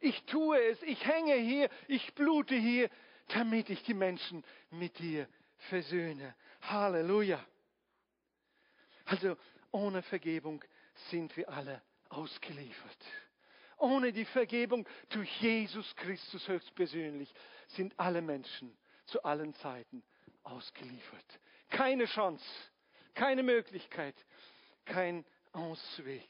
Ich 0.00 0.22
tue 0.24 0.60
es, 0.62 0.82
ich 0.82 1.04
hänge 1.04 1.34
hier, 1.34 1.70
ich 1.88 2.14
blute 2.14 2.54
hier, 2.54 2.90
damit 3.28 3.70
ich 3.70 3.82
die 3.84 3.94
Menschen 3.94 4.44
mit 4.70 4.98
dir 4.98 5.28
versöhne. 5.68 6.34
Halleluja. 6.62 7.44
Also 9.06 9.36
ohne 9.70 10.02
Vergebung 10.02 10.64
sind 11.10 11.36
wir 11.36 11.48
alle 11.48 11.82
ausgeliefert. 12.08 13.04
Ohne 13.78 14.12
die 14.12 14.24
Vergebung 14.24 14.88
durch 15.08 15.30
Jesus 15.40 15.94
Christus 15.96 16.46
höchstpersönlich 16.46 17.32
sind 17.68 17.98
alle 17.98 18.22
Menschen 18.22 18.76
zu 19.06 19.22
allen 19.24 19.52
Zeiten 19.54 20.02
ausgeliefert. 20.44 21.40
Keine 21.70 22.06
Chance, 22.06 22.44
keine 23.14 23.42
Möglichkeit, 23.42 24.14
kein 24.84 25.24
Ausweg. 25.52 26.28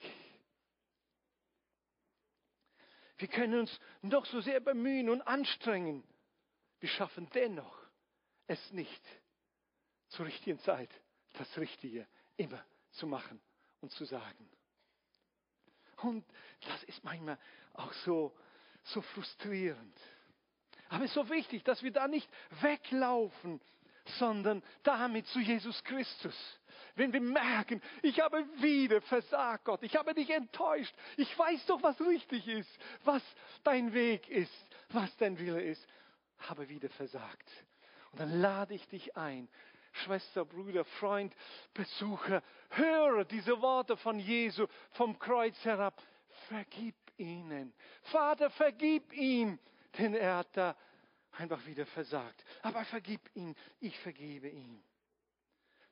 Wir 3.19 3.29
können 3.29 3.61
uns 3.61 3.81
noch 4.03 4.27
so 4.27 4.41
sehr 4.41 4.61
bemühen 4.61 5.09
und 5.09 5.23
anstrengen. 5.23 6.03
Wir 6.81 6.89
schaffen 6.89 7.29
dennoch 7.31 7.79
es 8.47 8.73
nicht, 8.73 9.03
zur 10.09 10.27
richtigen 10.27 10.59
Zeit 10.61 10.91
das 11.35 11.57
Richtige 11.59 12.07
immer 12.37 12.65
zu 12.93 13.07
machen 13.07 13.41
und 13.81 13.91
zu 13.93 14.05
sagen. 14.05 14.51
Und 15.99 16.25
das 16.61 16.83
ist 16.85 17.03
manchmal 17.05 17.39
auch 17.73 17.93
so, 18.05 18.37
so 18.83 19.01
frustrierend. 19.01 20.01
Aber 20.89 21.05
es 21.05 21.11
ist 21.11 21.15
so 21.15 21.29
wichtig, 21.31 21.65
dass 21.65 21.83
wir 21.83 21.93
da 21.93 22.07
nicht 22.07 22.29
weglaufen 22.61 23.61
sondern 24.19 24.63
damit 24.83 25.27
zu 25.29 25.41
Jesus 25.41 25.83
Christus. 25.85 26.35
Wenn 26.97 27.13
wir 27.13 27.21
merken, 27.21 27.83
ich 28.03 28.21
habe 28.21 28.47
wieder 28.61 29.01
versagt, 29.03 29.65
Gott, 29.65 29.83
ich 29.83 29.97
habe 29.97 30.15
dich 30.15 30.31
enttäuscht, 30.31 30.95
ich 31.17 31.37
weiß 31.37 31.67
doch, 31.67 31.83
was 31.83 32.01
richtig 32.01 32.47
ist, 32.47 32.71
was 33.05 33.23
dein 33.65 33.93
Weg 33.93 34.29
ist, 34.29 34.53
was 34.91 35.15
dein 35.17 35.39
Wille 35.39 35.63
ist, 35.63 35.85
habe 36.39 36.69
wieder 36.69 36.89
versagt. 36.91 37.49
Und 38.13 38.21
dann 38.21 38.41
lade 38.41 38.75
ich 38.75 38.87
dich 38.89 39.17
ein, 39.17 39.49
Schwester, 39.93 40.45
Bruder, 40.45 40.85
Freund, 40.85 41.35
Besucher, 41.73 42.43
höre 42.71 43.25
diese 43.25 43.61
Worte 43.61 43.97
von 43.97 44.19
Jesu 44.19 44.67
vom 44.93 45.19
Kreuz 45.19 45.57
herab. 45.65 46.01
Vergib 46.49 46.97
ihnen. 47.17 47.73
Vater, 48.03 48.51
vergib 48.51 49.13
ihm, 49.13 49.59
denn 49.99 50.15
er 50.15 50.39
hat 50.39 50.57
da 50.57 50.77
einfach 51.39 51.65
wieder 51.67 51.87
versagt. 51.87 52.45
Aber 52.63 52.85
vergib 52.85 53.21
ihn, 53.35 53.55
ich 53.81 53.99
vergebe 54.01 54.49
ihm. 54.49 54.83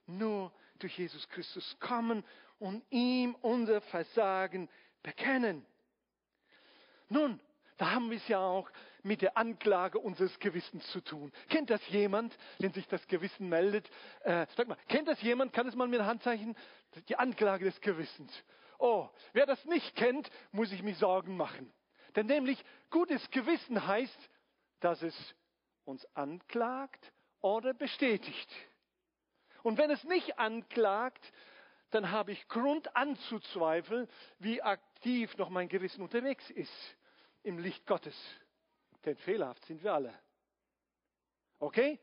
Nur 0.07 0.53
durch 0.79 0.99
Jesus 0.99 1.29
Christus 1.29 1.77
kommen 1.81 2.25
und 2.59 2.83
ihm 2.91 3.35
unser 3.37 3.81
Versagen 3.81 4.69
bekennen. 5.03 5.65
Nun, 7.09 7.41
da 7.77 7.91
haben 7.93 8.11
wir 8.11 8.17
es 8.17 8.29
ja 8.29 8.39
auch 8.39 8.71
mit 9.03 9.23
der 9.23 9.37
Anklage 9.37 9.99
unseres 9.99 10.39
Gewissens 10.39 10.87
zu 10.93 11.01
tun. 11.01 11.33
Kennt 11.49 11.71
das 11.71 11.87
jemand, 11.89 12.37
wenn 12.59 12.73
sich 12.73 12.87
das 12.87 13.07
Gewissen 13.09 13.49
meldet? 13.49 13.91
Äh, 14.21 14.47
sag 14.57 14.69
mal, 14.69 14.77
kennt 14.89 15.09
das 15.09 15.21
jemand? 15.23 15.53
Kann 15.53 15.67
es 15.67 15.75
mal 15.75 15.89
mit 15.89 16.01
Handzeichen? 16.01 16.57
Die 17.09 17.17
Anklage 17.17 17.65
des 17.65 17.81
Gewissens. 17.81 18.33
Oh, 18.79 19.09
wer 19.33 19.47
das 19.47 19.65
nicht 19.65 19.97
kennt, 19.97 20.31
muss 20.53 20.73
ich 20.73 20.83
mir 20.83 20.95
Sorgen 20.95 21.37
machen. 21.37 21.73
Denn 22.15 22.27
nämlich 22.27 22.63
gutes 22.91 23.31
Gewissen 23.31 23.87
heißt, 23.87 24.29
dass 24.85 25.03
es 25.03 25.35
uns 25.85 26.07
anklagt 26.15 27.13
oder 27.41 27.75
bestätigt. 27.75 28.51
Und 29.63 29.79
wenn 29.79 29.91
es 29.91 30.03
nicht 30.05 30.39
anklagt, 30.39 31.33
dann 31.91 32.11
habe 32.11 32.33
ich 32.33 32.49
Grund 32.49 32.95
anzuzweifeln, 32.97 34.09
wie 34.39 34.63
aktiv 34.63 35.37
noch 35.37 35.51
mein 35.51 35.69
Gewissen 35.69 36.03
unterwegs 36.03 36.49
ist 36.51 36.97
im 37.43 37.59
Licht 37.59 37.87
Gottes. 37.87 38.17
Denn 39.05 39.17
fehlerhaft 39.17 39.65
sind 39.67 39.83
wir 39.83 39.95
alle. 39.95 40.15
Okay? 41.59 41.99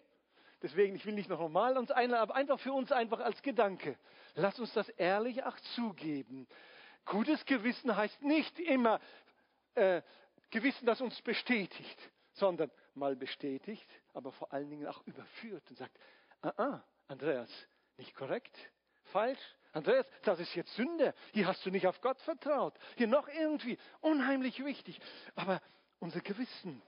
Deswegen, 0.61 0.95
ich 0.95 1.05
will 1.05 1.13
nicht 1.13 1.29
noch 1.29 1.39
normal 1.39 1.77
uns 1.77 1.91
einladen, 1.91 2.21
aber 2.21 2.35
einfach 2.35 2.59
für 2.59 2.73
uns 2.73 2.91
einfach 2.91 3.19
als 3.19 3.41
Gedanke. 3.41 3.97
Lass 4.35 4.59
uns 4.59 4.73
das 4.73 4.89
ehrlich 4.89 5.43
auch 5.43 5.57
zugeben. 5.75 6.47
Gutes 7.05 7.45
Gewissen 7.45 7.95
heißt 7.95 8.21
nicht 8.21 8.59
immer 8.59 8.99
äh, 9.75 10.01
Gewissen, 10.49 10.85
das 10.85 11.01
uns 11.01 11.21
bestätigt, 11.21 12.11
sondern 12.39 12.71
mal 12.95 13.15
bestätigt, 13.15 13.87
aber 14.13 14.31
vor 14.31 14.51
allen 14.51 14.69
Dingen 14.69 14.87
auch 14.87 15.05
überführt 15.05 15.63
und 15.69 15.77
sagt, 15.77 15.97
ah, 16.41 16.53
ah, 16.57 16.83
Andreas, 17.07 17.49
Nicht 17.97 18.15
korrekt? 18.15 18.55
Falsch? 19.11 19.39
Andreas, 19.73 20.05
das 20.23 20.39
ist 20.39 20.55
jetzt 20.55 20.73
Sünde. 20.75 21.13
Hier 21.33 21.47
hast 21.47 21.65
du 21.65 21.69
nicht 21.69 21.85
auf 21.85 21.99
Gott 22.01 22.19
vertraut. 22.21 22.73
Hier 22.95 23.07
noch 23.07 23.27
irgendwie. 23.27 23.77
Unheimlich 24.01 24.63
wichtig. 24.63 24.99
Aber 25.35 25.61
unser 25.99 26.21
Gewissen, 26.21 26.81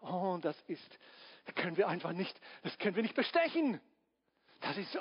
oh, 0.00 0.38
das 0.42 0.60
ist, 0.62 0.98
das 1.46 1.54
können 1.54 1.76
wir 1.76 1.88
einfach 1.88 2.12
nicht, 2.12 2.38
das 2.62 2.76
können 2.78 2.96
wir 2.96 3.02
nicht 3.02 3.14
bestechen. 3.14 3.80
Das 4.60 4.76
ist 4.76 4.92
so. 4.92 5.00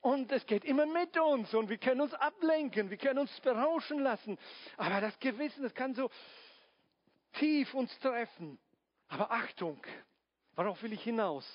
Und 0.00 0.30
es 0.32 0.44
geht 0.46 0.64
immer 0.64 0.84
mit 0.84 1.16
uns 1.18 1.54
und 1.54 1.70
wir 1.70 1.78
können 1.78 2.02
uns 2.02 2.12
ablenken, 2.12 2.90
wir 2.90 2.98
können 2.98 3.20
uns 3.20 3.40
berauschen 3.40 4.00
lassen. 4.00 4.38
Aber 4.76 5.00
das 5.00 5.18
Gewissen, 5.18 5.62
das 5.62 5.72
kann 5.74 5.94
so 5.94 6.10
tief 7.32 7.72
uns 7.72 7.98
treffen. 8.00 8.58
Aber 9.14 9.30
Achtung, 9.30 9.80
worauf 10.56 10.82
will 10.82 10.92
ich 10.92 11.04
hinaus? 11.04 11.46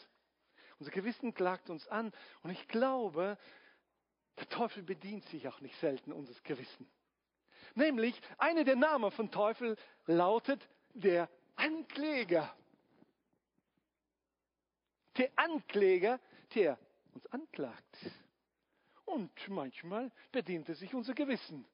Unser 0.79 0.91
Gewissen 0.91 1.33
klagt 1.33 1.69
uns 1.69 1.85
an 1.89 2.13
und 2.41 2.51
ich 2.51 2.67
glaube, 2.69 3.37
der 4.37 4.47
Teufel 4.47 4.81
bedient 4.81 5.25
sich 5.25 5.45
auch 5.45 5.59
nicht 5.59 5.77
selten 5.81 6.13
unseres 6.13 6.41
Gewissen. 6.43 6.89
Nämlich, 7.75 8.21
eine 8.37 8.63
der 8.63 8.77
Namen 8.77 9.11
von 9.11 9.29
Teufel 9.29 9.75
lautet 10.05 10.65
der 10.93 11.29
Ankläger. 11.57 12.55
Der 15.17 15.29
Ankläger, 15.35 16.17
der 16.55 16.79
uns 17.13 17.27
anklagt. 17.27 17.97
Und 19.03 19.49
manchmal 19.49 20.13
bedient 20.31 20.69
er 20.69 20.75
sich 20.75 20.93
unser 20.93 21.13
Gewissen. 21.13 21.65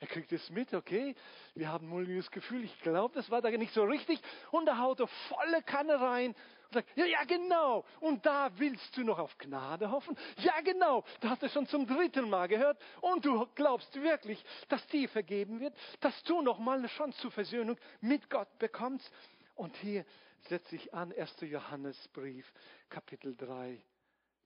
Er 0.00 0.06
kriegt 0.06 0.32
es 0.32 0.48
mit, 0.48 0.72
okay, 0.72 1.14
wir 1.54 1.68
haben 1.68 1.86
ein 1.86 1.90
mulmiges 1.90 2.30
Gefühl, 2.30 2.64
ich 2.64 2.80
glaube, 2.80 3.14
das 3.14 3.30
war 3.30 3.42
da 3.42 3.50
nicht 3.50 3.74
so 3.74 3.84
richtig. 3.84 4.18
Und 4.50 4.64
da 4.64 4.78
haut 4.78 4.98
er 4.98 5.06
volle 5.06 5.62
Kanne 5.62 6.00
rein 6.00 6.34
und 6.68 6.72
sagt, 6.72 6.88
ja, 6.96 7.04
ja, 7.04 7.22
genau. 7.24 7.84
Und 8.00 8.24
da 8.24 8.50
willst 8.58 8.96
du 8.96 9.04
noch 9.04 9.18
auf 9.18 9.36
Gnade 9.36 9.90
hoffen? 9.90 10.16
Ja, 10.38 10.58
genau. 10.62 11.04
Da 11.20 11.30
hast 11.30 11.42
du 11.42 11.50
schon 11.50 11.66
zum 11.66 11.86
dritten 11.86 12.30
Mal 12.30 12.48
gehört. 12.48 12.80
Und 13.02 13.26
du 13.26 13.46
glaubst 13.54 13.94
wirklich, 13.94 14.42
dass 14.70 14.86
dir 14.86 15.06
vergeben 15.10 15.60
wird, 15.60 15.76
dass 16.00 16.22
du 16.22 16.40
noch 16.40 16.58
mal 16.58 16.78
eine 16.78 16.88
Chance 16.88 17.20
zur 17.20 17.30
Versöhnung 17.30 17.76
mit 18.00 18.30
Gott 18.30 18.58
bekommst. 18.58 19.12
Und 19.54 19.76
hier 19.76 20.06
setze 20.48 20.76
ich 20.76 20.94
an 20.94 21.12
1. 21.12 21.42
Johannesbrief, 21.42 22.50
Kapitel 22.88 23.36
3, 23.36 23.78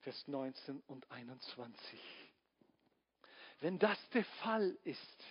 Vers 0.00 0.26
19 0.26 0.82
und 0.88 1.08
21. 1.12 2.00
Wenn 3.60 3.78
das 3.78 3.98
der 4.10 4.24
Fall 4.42 4.76
ist, 4.82 5.24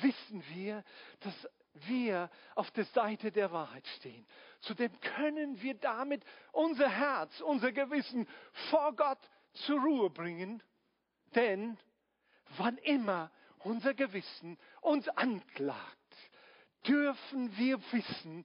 wissen 0.00 0.44
wir, 0.54 0.84
dass 1.20 1.48
wir 1.86 2.30
auf 2.54 2.70
der 2.72 2.84
Seite 2.86 3.30
der 3.30 3.52
Wahrheit 3.52 3.86
stehen. 3.98 4.26
Zudem 4.60 4.98
können 5.00 5.60
wir 5.62 5.74
damit 5.74 6.24
unser 6.52 6.88
Herz, 6.88 7.40
unser 7.40 7.72
Gewissen 7.72 8.26
vor 8.70 8.94
Gott 8.94 9.18
zur 9.52 9.80
Ruhe 9.80 10.10
bringen. 10.10 10.62
Denn 11.34 11.78
wann 12.56 12.76
immer 12.78 13.30
unser 13.60 13.94
Gewissen 13.94 14.58
uns 14.80 15.08
anklagt, 15.08 15.96
dürfen 16.86 17.56
wir 17.56 17.80
wissen, 17.92 18.44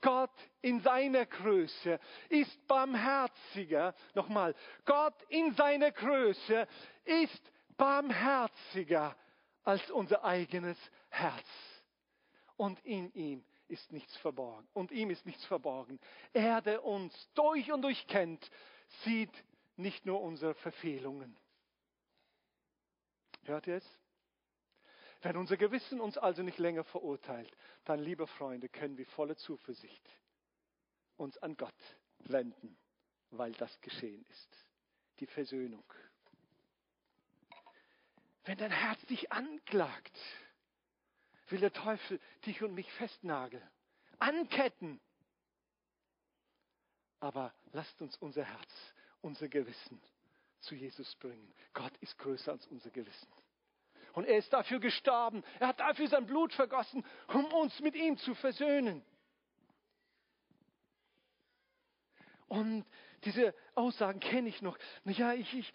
Gott 0.00 0.34
in 0.62 0.80
seiner 0.80 1.26
Größe 1.26 2.00
ist 2.28 2.66
barmherziger. 2.66 3.94
Nochmal, 4.14 4.54
Gott 4.84 5.14
in 5.28 5.54
seiner 5.54 5.92
Größe 5.92 6.66
ist 7.04 7.52
barmherziger 7.76 9.16
als 9.64 9.90
unser 9.90 10.24
eigenes 10.24 10.78
Herz. 11.10 11.46
Und 12.56 12.78
in 12.84 13.12
ihm 13.14 13.44
ist 13.68 13.90
nichts 13.92 14.16
verborgen. 14.18 14.68
Und 14.72 14.90
ihm 14.90 15.10
ist 15.10 15.24
nichts 15.26 15.44
verborgen. 15.46 15.98
Er, 16.32 16.60
der 16.60 16.84
uns 16.84 17.12
durch 17.34 17.72
und 17.72 17.82
durch 17.82 18.06
kennt, 18.06 18.50
sieht 19.04 19.32
nicht 19.76 20.04
nur 20.06 20.20
unsere 20.20 20.54
Verfehlungen. 20.54 21.36
Hört 23.44 23.66
ihr 23.66 23.76
es? 23.76 23.98
Wenn 25.22 25.36
unser 25.36 25.56
Gewissen 25.56 26.00
uns 26.00 26.18
also 26.18 26.42
nicht 26.42 26.58
länger 26.58 26.84
verurteilt, 26.84 27.56
dann, 27.84 28.00
liebe 28.00 28.26
Freunde, 28.26 28.68
können 28.68 28.98
wir 28.98 29.06
voller 29.06 29.36
Zuversicht 29.36 30.08
uns 31.16 31.38
an 31.38 31.56
Gott 31.56 31.74
wenden, 32.18 32.76
weil 33.30 33.52
das 33.52 33.80
geschehen 33.80 34.24
ist. 34.28 34.66
Die 35.20 35.26
Versöhnung. 35.26 35.84
Wenn 38.44 38.58
dein 38.58 38.72
Herz 38.72 39.00
dich 39.06 39.30
anklagt, 39.30 40.18
will 41.48 41.60
der 41.60 41.72
Teufel 41.72 42.20
dich 42.46 42.62
und 42.62 42.74
mich 42.74 42.90
festnageln, 42.94 43.62
anketten. 44.18 45.00
Aber 47.20 47.54
lasst 47.72 48.00
uns 48.02 48.16
unser 48.16 48.44
Herz, 48.44 48.94
unser 49.20 49.48
Gewissen 49.48 50.00
zu 50.60 50.74
Jesus 50.74 51.14
bringen. 51.16 51.54
Gott 51.72 51.96
ist 51.98 52.18
größer 52.18 52.52
als 52.52 52.66
unser 52.66 52.90
Gewissen. 52.90 53.28
Und 54.12 54.26
er 54.26 54.38
ist 54.38 54.52
dafür 54.52 54.80
gestorben. 54.80 55.42
Er 55.58 55.68
hat 55.68 55.80
dafür 55.80 56.08
sein 56.08 56.26
Blut 56.26 56.52
vergossen, 56.52 57.04
um 57.28 57.44
uns 57.52 57.78
mit 57.80 57.94
ihm 57.94 58.18
zu 58.18 58.34
versöhnen. 58.34 59.04
Und 62.48 62.84
diese 63.24 63.54
Aussagen 63.74 64.20
kenne 64.20 64.48
ich 64.48 64.60
noch. 64.60 64.76
Ja, 65.04 65.32
ich, 65.32 65.54
ich, 65.54 65.72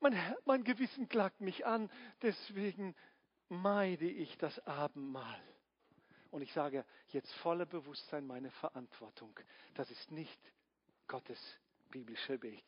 mein, 0.00 0.18
mein 0.44 0.64
Gewissen 0.64 1.08
klagt 1.08 1.40
mich 1.40 1.66
an, 1.66 1.90
deswegen 2.22 2.94
meide 3.48 4.08
ich 4.08 4.36
das 4.38 4.58
Abendmahl. 4.66 5.40
Und 6.30 6.42
ich 6.42 6.52
sage 6.52 6.84
jetzt 7.08 7.32
voller 7.36 7.66
Bewusstsein 7.66 8.26
meine 8.26 8.50
Verantwortung. 8.52 9.38
Das 9.74 9.90
ist 9.90 10.10
nicht 10.10 10.40
Gottes 11.08 11.38
biblischer 11.90 12.40
Weg. 12.42 12.64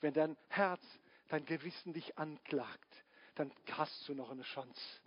Wenn 0.00 0.14
dein 0.14 0.36
Herz, 0.48 0.82
dein 1.28 1.44
Gewissen 1.44 1.92
dich 1.92 2.16
anklagt, 2.16 3.04
dann 3.34 3.52
hast 3.72 4.08
du 4.08 4.14
noch 4.14 4.30
eine 4.30 4.42
Chance. 4.42 5.00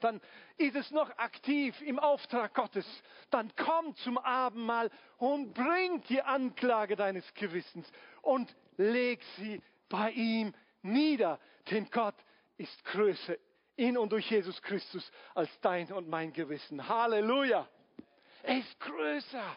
Dann 0.00 0.20
ist 0.56 0.76
es 0.76 0.90
noch 0.90 1.10
aktiv 1.18 1.80
im 1.82 1.98
Auftrag 1.98 2.54
Gottes. 2.54 2.86
Dann 3.30 3.52
komm 3.56 3.96
zum 3.96 4.18
Abendmahl 4.18 4.90
und 5.18 5.54
bring 5.54 6.02
die 6.08 6.22
Anklage 6.22 6.94
deines 6.96 7.32
Gewissens 7.34 7.90
und 8.22 8.54
leg 8.76 9.22
sie 9.36 9.60
bei 9.88 10.10
ihm 10.10 10.54
nieder. 10.82 11.38
Denn 11.70 11.88
Gott 11.90 12.16
ist 12.56 12.84
größer 12.84 13.36
in 13.76 13.96
und 13.96 14.10
durch 14.12 14.28
Jesus 14.30 14.60
Christus 14.62 15.10
als 15.34 15.48
dein 15.60 15.92
und 15.92 16.08
mein 16.08 16.32
Gewissen. 16.32 16.88
Halleluja. 16.88 17.68
Er 18.42 18.58
ist 18.58 18.80
größer. 18.80 19.56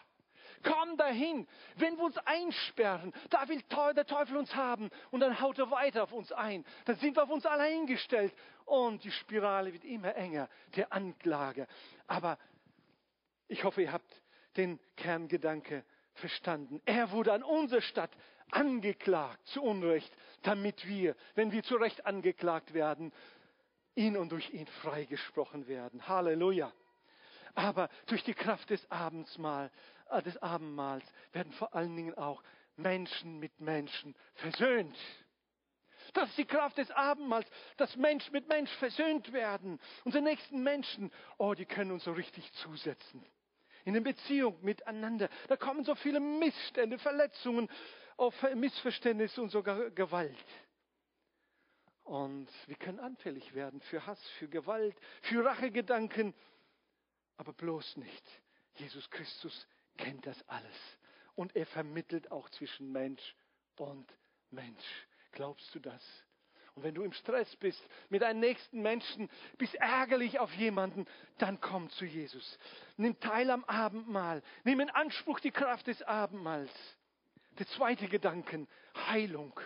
Komm 0.62 0.96
dahin. 0.96 1.48
Wenn 1.74 1.96
wir 1.96 2.04
uns 2.04 2.16
einsperren, 2.18 3.12
da 3.30 3.48
will 3.48 3.60
der 3.96 4.06
Teufel 4.06 4.36
uns 4.36 4.54
haben 4.54 4.90
und 5.10 5.20
dann 5.20 5.40
haut 5.40 5.58
er 5.58 5.70
weiter 5.72 6.04
auf 6.04 6.12
uns 6.12 6.30
ein. 6.30 6.64
Dann 6.84 6.96
sind 6.96 7.16
wir 7.16 7.24
auf 7.24 7.30
uns 7.30 7.44
allein 7.46 7.86
gestellt 7.86 8.32
und 8.64 9.02
die 9.02 9.10
Spirale 9.10 9.72
wird 9.72 9.84
immer 9.84 10.14
enger, 10.14 10.48
der 10.76 10.92
Anklage. 10.92 11.66
Aber 12.06 12.38
ich 13.48 13.64
hoffe, 13.64 13.82
ihr 13.82 13.92
habt 13.92 14.22
den 14.56 14.78
Kerngedanke 14.96 15.84
verstanden. 16.14 16.80
Er 16.84 17.10
wurde 17.10 17.32
an 17.32 17.42
unserer 17.42 17.80
Stadt 17.80 18.10
angeklagt 18.52 19.46
zu 19.48 19.62
Unrecht, 19.62 20.12
damit 20.42 20.86
wir, 20.86 21.16
wenn 21.34 21.52
wir 21.52 21.62
zu 21.62 21.76
Recht 21.76 22.06
angeklagt 22.06 22.74
werden, 22.74 23.12
ihn 23.94 24.16
und 24.16 24.32
durch 24.32 24.50
ihn 24.50 24.66
freigesprochen 24.66 25.66
werden. 25.66 26.06
Halleluja. 26.08 26.72
Aber 27.54 27.88
durch 28.06 28.24
die 28.24 28.34
Kraft 28.34 28.70
des, 28.70 28.90
Abendsmahl, 28.90 29.70
äh, 30.10 30.22
des 30.22 30.36
Abendmahls 30.38 31.04
werden 31.32 31.52
vor 31.52 31.74
allen 31.74 31.94
Dingen 31.94 32.14
auch 32.14 32.42
Menschen 32.76 33.38
mit 33.38 33.60
Menschen 33.60 34.14
versöhnt. 34.34 34.96
Das 36.14 36.28
ist 36.30 36.38
die 36.38 36.44
Kraft 36.44 36.78
des 36.78 36.90
Abendmahls, 36.90 37.46
dass 37.76 37.96
Mensch 37.96 38.30
mit 38.32 38.48
Mensch 38.48 38.70
versöhnt 38.76 39.32
werden. 39.32 39.78
Unsere 40.04 40.24
nächsten 40.24 40.62
Menschen, 40.62 41.12
oh, 41.38 41.54
die 41.54 41.66
können 41.66 41.92
uns 41.92 42.04
so 42.04 42.12
richtig 42.12 42.50
zusetzen 42.54 43.24
in 43.84 43.94
der 43.94 44.00
Beziehung 44.00 44.58
miteinander. 44.62 45.28
Da 45.48 45.56
kommen 45.56 45.84
so 45.84 45.94
viele 45.94 46.20
Missstände, 46.20 46.98
Verletzungen, 46.98 47.68
auf 48.16 48.34
Missverständnisse 48.54 49.40
und 49.42 49.50
sogar 49.50 49.90
Gewalt. 49.90 50.36
Und 52.04 52.48
wir 52.66 52.76
können 52.76 53.00
anfällig 53.00 53.54
werden 53.54 53.80
für 53.82 54.04
Hass, 54.06 54.20
für 54.38 54.48
Gewalt, 54.48 54.96
für 55.22 55.44
Rachegedanken, 55.44 56.34
aber 57.36 57.52
bloß 57.52 57.96
nicht. 57.96 58.42
Jesus 58.74 59.08
Christus 59.10 59.66
kennt 59.96 60.26
das 60.26 60.48
alles. 60.48 60.98
Und 61.34 61.54
er 61.56 61.66
vermittelt 61.66 62.30
auch 62.30 62.48
zwischen 62.50 62.92
Mensch 62.92 63.34
und 63.76 64.12
Mensch. 64.50 65.06
Glaubst 65.32 65.74
du 65.74 65.80
das? 65.80 66.02
Und 66.74 66.84
wenn 66.84 66.94
du 66.94 67.02
im 67.02 67.12
Stress 67.12 67.54
bist 67.56 67.86
mit 68.08 68.22
deinen 68.22 68.40
nächsten 68.40 68.80
Menschen, 68.80 69.28
bist 69.58 69.74
ärgerlich 69.74 70.38
auf 70.38 70.52
jemanden, 70.54 71.06
dann 71.38 71.60
komm 71.60 71.90
zu 71.90 72.04
Jesus. 72.04 72.58
Nimm 72.96 73.18
teil 73.20 73.50
am 73.50 73.64
Abendmahl. 73.64 74.42
Nimm 74.64 74.80
in 74.80 74.90
Anspruch 74.90 75.40
die 75.40 75.50
Kraft 75.50 75.86
des 75.86 76.02
Abendmahls. 76.02 76.70
Der 77.58 77.66
zweite 77.66 78.08
Gedanke, 78.08 78.66
Heilung. 79.08 79.58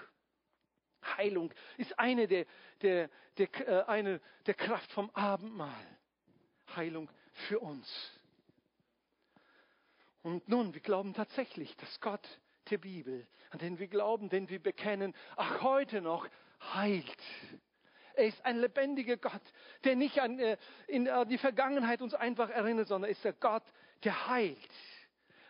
Heilung 1.16 1.52
ist 1.76 1.98
eine 1.98 2.26
der, 2.26 2.46
der, 2.82 3.10
der, 3.38 3.68
äh, 3.68 3.84
eine 3.84 4.20
der 4.46 4.54
Kraft 4.54 4.90
vom 4.92 5.10
Abendmahl. 5.10 5.98
Heilung 6.74 7.10
für 7.32 7.60
uns. 7.60 8.10
Und 10.22 10.48
nun, 10.48 10.74
wir 10.74 10.80
glauben 10.80 11.14
tatsächlich, 11.14 11.76
dass 11.76 12.00
Gott 12.00 12.26
der 12.70 12.78
Bibel, 12.78 13.26
an 13.50 13.60
den 13.60 13.78
wir 13.78 13.86
glauben, 13.86 14.28
den 14.28 14.48
wir 14.48 14.60
bekennen, 14.60 15.14
auch 15.36 15.62
heute 15.62 16.00
noch 16.00 16.28
heilt. 16.74 17.22
Er 18.14 18.26
ist 18.26 18.44
ein 18.44 18.58
lebendiger 18.58 19.18
Gott, 19.18 19.42
der 19.84 19.94
nicht 19.94 20.20
an 20.20 20.38
äh, 20.38 20.56
in 20.88 21.06
äh, 21.06 21.26
die 21.26 21.38
Vergangenheit 21.38 22.02
uns 22.02 22.14
einfach 22.14 22.50
erinnert, 22.50 22.88
sondern 22.88 23.10
ist 23.10 23.24
der 23.24 23.34
Gott, 23.34 23.62
der 24.02 24.26
heilt. 24.28 24.72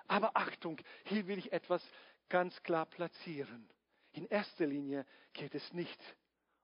Aber 0.08 0.36
Achtung, 0.36 0.78
hier 1.04 1.26
will 1.26 1.38
ich 1.38 1.52
etwas 1.52 1.82
ganz 2.28 2.62
klar 2.62 2.86
platzieren. 2.86 3.68
In 4.12 4.26
erster 4.26 4.66
Linie 4.66 5.06
geht 5.32 5.54
es 5.54 5.72
nicht 5.72 6.00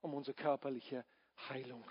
um 0.01 0.15
unsere 0.15 0.35
körperliche 0.35 1.05
Heilung. 1.49 1.85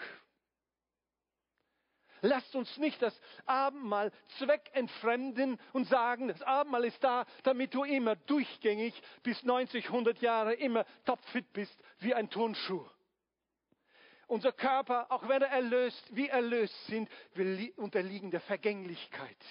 Lasst 2.23 2.55
uns 2.55 2.77
nicht 2.77 3.01
das 3.01 3.19
Abendmahl 3.45 4.11
zweckentfremden 4.37 5.59
und 5.73 5.87
sagen, 5.87 6.27
das 6.27 6.41
Abendmahl 6.43 6.85
ist 6.85 7.03
da, 7.03 7.25
damit 7.43 7.73
du 7.73 7.83
immer 7.83 8.15
durchgängig 8.15 8.93
bis 9.23 9.41
90, 9.43 9.87
100 9.87 10.19
Jahre 10.21 10.53
immer 10.53 10.85
topfit 11.03 11.51
bist 11.51 11.75
wie 11.99 12.13
ein 12.13 12.29
Turnschuh. 12.29 12.85
Unser 14.27 14.51
Körper, 14.51 15.11
auch 15.11 15.27
wenn 15.27 15.41
er 15.41 15.49
erlöst, 15.49 16.15
wie 16.15 16.29
erlöst 16.29 16.85
sind, 16.85 17.09
wir 17.33 17.77
unterliegen 17.77 18.29
der 18.29 18.41
Vergänglichkeit. 18.41 19.43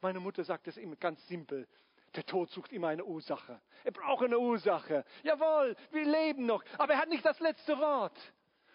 Meine 0.00 0.18
Mutter 0.20 0.42
sagt 0.42 0.66
es 0.66 0.76
immer 0.76 0.96
ganz 0.96 1.24
simpel. 1.28 1.68
Der 2.14 2.26
Tod 2.26 2.50
sucht 2.50 2.72
immer 2.72 2.88
eine 2.88 3.04
Ursache. 3.04 3.60
Er 3.84 3.92
braucht 3.92 4.24
eine 4.24 4.38
Ursache. 4.38 5.04
Jawohl, 5.22 5.76
wir 5.90 6.04
leben 6.04 6.46
noch, 6.46 6.62
aber 6.78 6.94
er 6.94 7.00
hat 7.00 7.08
nicht 7.08 7.24
das 7.24 7.40
letzte 7.40 7.78
Wort. 7.78 8.16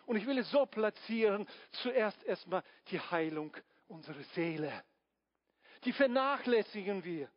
Und 0.05 0.15
ich 0.15 0.25
will 0.25 0.37
es 0.37 0.49
so 0.49 0.65
platzieren, 0.65 1.47
zuerst 1.83 2.23
erstmal 2.23 2.63
die 2.89 2.99
Heilung 2.99 3.55
unserer 3.87 4.23
Seele. 4.33 4.71
Die 5.83 5.93
vernachlässigen 5.93 7.03
wir. 7.03 7.29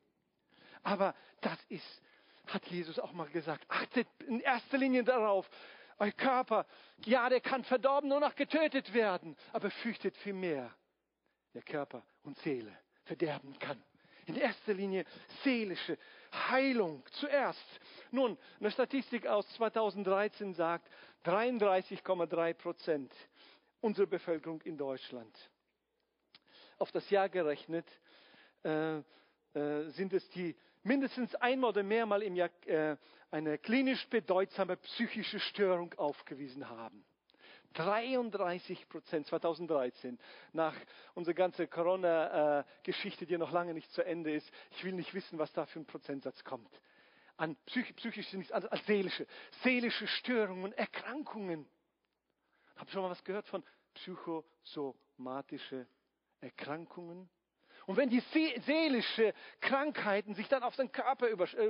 Aber 0.82 1.14
das 1.42 1.58
ist, 1.68 2.02
hat 2.46 2.64
Jesus 2.66 2.98
auch 2.98 3.12
mal 3.12 3.28
gesagt, 3.28 3.64
achtet 3.68 4.08
in 4.26 4.40
erster 4.40 4.78
Linie 4.78 5.04
darauf, 5.04 5.50
euer 5.98 6.12
Körper, 6.12 6.66
ja, 7.04 7.28
der 7.28 7.40
kann 7.42 7.62
verdorben 7.64 8.08
nur 8.08 8.20
noch 8.20 8.34
getötet 8.34 8.94
werden, 8.94 9.36
aber 9.52 9.70
fürchtet 9.70 10.16
viel 10.16 10.32
mehr, 10.32 10.74
der 11.52 11.62
Körper 11.62 12.02
und 12.22 12.38
Seele 12.38 12.74
verderben 13.04 13.58
kann. 13.58 13.82
In 14.30 14.36
erster 14.36 14.74
Linie 14.74 15.04
seelische 15.42 15.98
Heilung 16.32 17.02
zuerst. 17.10 17.80
Nun, 18.12 18.38
eine 18.60 18.70
Statistik 18.70 19.26
aus 19.26 19.44
2013 19.54 20.54
sagt, 20.54 20.88
33,3 21.24 22.54
Prozent 22.54 23.12
unserer 23.80 24.06
Bevölkerung 24.06 24.60
in 24.62 24.78
Deutschland. 24.78 25.36
Auf 26.78 26.92
das 26.92 27.10
Jahr 27.10 27.28
gerechnet 27.28 27.88
äh, 28.62 28.98
äh, 28.98 29.02
sind 29.88 30.12
es 30.12 30.28
die 30.30 30.54
mindestens 30.84 31.34
einmal 31.34 31.70
oder 31.70 31.82
mehrmal 31.82 32.22
im 32.22 32.36
Jahr 32.36 32.50
äh, 32.66 32.96
eine 33.32 33.58
klinisch 33.58 34.06
bedeutsame 34.10 34.76
psychische 34.76 35.40
Störung 35.40 35.92
aufgewiesen 35.94 36.68
haben. 36.68 37.04
33 37.74 38.88
Prozent 38.88 39.26
2013 39.26 40.18
nach 40.52 40.74
unserer 41.14 41.34
ganzen 41.34 41.70
Corona-Geschichte, 41.70 43.26
die 43.26 43.38
noch 43.38 43.52
lange 43.52 43.74
nicht 43.74 43.90
zu 43.92 44.04
Ende 44.04 44.32
ist. 44.32 44.50
Ich 44.72 44.84
will 44.84 44.92
nicht 44.92 45.14
wissen, 45.14 45.38
was 45.38 45.52
da 45.52 45.66
für 45.66 45.80
ein 45.80 45.86
Prozentsatz 45.86 46.42
kommt. 46.44 46.70
An 47.36 47.56
psych 47.66 47.94
psychische, 47.96 48.36
nicht 48.36 48.52
als, 48.52 48.66
als 48.66 48.84
seelische, 48.86 49.26
seelische 49.62 50.06
Störungen, 50.06 50.72
Erkrankungen. 50.72 51.66
Ihr 52.80 52.88
schon 52.88 53.02
mal 53.02 53.10
was 53.10 53.24
gehört 53.24 53.46
von 53.46 53.62
psychosomatische 53.94 55.86
Erkrankungen? 56.40 57.28
Und 57.90 57.96
wenn 57.96 58.08
die 58.08 58.20
seelische 58.20 59.34
Krankheiten 59.60 60.36
sich 60.36 60.46
dann 60.46 60.62
auf 60.62 60.76
den 60.76 60.92
Körper 60.92 61.26
äh, 61.26 61.66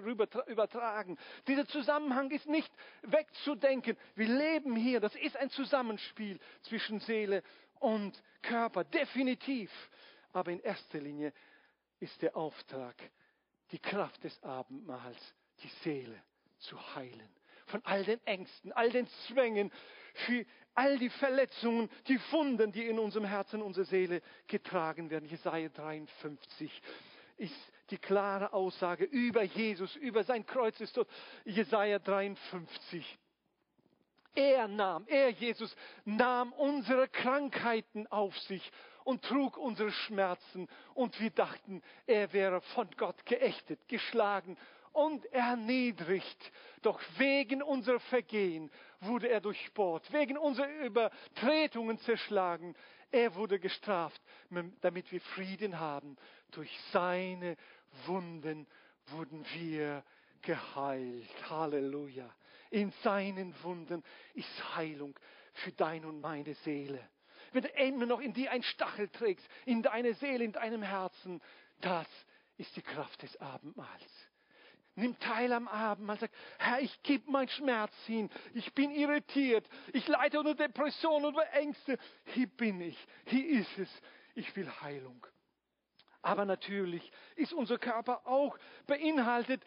übertragen, 0.50 1.16
dieser 1.46 1.66
Zusammenhang 1.66 2.30
ist 2.30 2.46
nicht 2.46 2.70
wegzudenken. 3.00 3.96
Wir 4.16 4.28
leben 4.28 4.76
hier, 4.76 5.00
das 5.00 5.14
ist 5.14 5.34
ein 5.38 5.48
Zusammenspiel 5.48 6.38
zwischen 6.60 7.00
Seele 7.00 7.42
und 7.78 8.22
Körper, 8.42 8.84
definitiv. 8.84 9.70
Aber 10.34 10.50
in 10.50 10.60
erster 10.60 10.98
Linie 10.98 11.32
ist 12.00 12.20
der 12.20 12.36
Auftrag, 12.36 12.96
die 13.72 13.78
Kraft 13.78 14.22
des 14.22 14.42
Abendmahls, 14.42 15.34
die 15.62 15.70
Seele 15.82 16.22
zu 16.58 16.96
heilen 16.96 17.39
von 17.70 17.80
all 17.84 18.04
den 18.04 18.24
Ängsten, 18.26 18.72
all 18.72 18.90
den 18.90 19.06
Zwängen, 19.26 19.72
für 20.26 20.44
all 20.74 20.98
die 20.98 21.10
Verletzungen, 21.10 21.90
die 22.08 22.20
Wunden, 22.30 22.72
die 22.72 22.86
in 22.86 22.98
unserem 22.98 23.24
Herzen, 23.24 23.62
unserer 23.62 23.84
Seele 23.84 24.22
getragen 24.46 25.10
werden. 25.10 25.28
Jesaja 25.28 25.68
53 25.68 26.82
ist 27.36 27.72
die 27.90 27.98
klare 27.98 28.52
Aussage 28.52 29.04
über 29.04 29.42
Jesus, 29.42 29.96
über 29.96 30.24
sein 30.24 30.46
Kreuz 30.46 30.80
ist 30.80 30.96
dort. 30.96 31.08
Jesaja 31.44 31.98
53. 31.98 33.18
Er 34.34 34.68
nahm, 34.68 35.04
er 35.08 35.30
Jesus 35.30 35.74
nahm 36.04 36.52
unsere 36.52 37.08
Krankheiten 37.08 38.06
auf 38.06 38.38
sich 38.38 38.70
und 39.02 39.24
trug 39.24 39.56
unsere 39.56 39.90
Schmerzen 39.90 40.68
und 40.94 41.18
wir 41.20 41.30
dachten, 41.30 41.82
er 42.06 42.32
wäre 42.32 42.60
von 42.60 42.88
Gott 42.96 43.26
geächtet, 43.26 43.80
geschlagen 43.88 44.56
und 44.92 45.24
erniedrigt. 45.32 46.52
Doch 46.82 47.00
wegen 47.18 47.62
unserer 47.62 48.00
Vergehen 48.00 48.70
wurde 49.00 49.28
er 49.28 49.40
durchbohrt, 49.40 50.12
wegen 50.12 50.38
unserer 50.38 50.68
Übertretungen 50.84 51.98
zerschlagen. 51.98 52.74
Er 53.10 53.34
wurde 53.34 53.58
gestraft, 53.58 54.20
damit 54.80 55.10
wir 55.12 55.20
Frieden 55.20 55.78
haben. 55.78 56.16
Durch 56.52 56.70
seine 56.92 57.56
Wunden 58.06 58.66
wurden 59.06 59.44
wir 59.54 60.04
geheilt. 60.42 61.50
Halleluja. 61.50 62.28
In 62.70 62.92
seinen 63.02 63.54
Wunden 63.62 64.04
ist 64.34 64.76
Heilung 64.76 65.18
für 65.52 65.72
deine 65.72 66.06
und 66.06 66.20
meine 66.20 66.54
Seele. 66.54 67.00
Wenn 67.52 67.62
du 67.62 67.68
immer 67.70 68.06
noch 68.06 68.20
in 68.20 68.32
dir 68.32 68.52
ein 68.52 68.62
Stachel 68.62 69.08
trägst, 69.08 69.46
in 69.66 69.82
deine 69.82 70.14
Seele, 70.14 70.44
in 70.44 70.52
deinem 70.52 70.82
Herzen, 70.82 71.42
das 71.80 72.06
ist 72.58 72.76
die 72.76 72.82
Kraft 72.82 73.22
des 73.22 73.36
Abendmahls 73.40 74.29
nimm 74.94 75.18
teil 75.18 75.52
am 75.52 75.68
Abendmahl, 75.68 76.18
sagt, 76.18 76.34
Herr, 76.58 76.80
ich 76.80 77.02
gebe 77.02 77.30
meinen 77.30 77.48
Schmerz 77.48 77.94
hin, 78.06 78.30
ich 78.54 78.72
bin 78.74 78.90
irritiert, 78.90 79.68
ich 79.92 80.06
leide 80.08 80.38
unter 80.38 80.54
Depression, 80.54 81.24
unter 81.24 81.50
Ängste. 81.52 81.98
Hier 82.26 82.46
bin 82.46 82.80
ich, 82.80 82.98
hier 83.26 83.60
ist 83.60 83.78
es, 83.78 84.02
ich 84.34 84.54
will 84.56 84.70
Heilung. 84.80 85.26
Aber 86.22 86.44
natürlich 86.44 87.10
ist 87.36 87.52
unser 87.52 87.78
Körper 87.78 88.26
auch 88.26 88.58
beinhaltet 88.86 89.64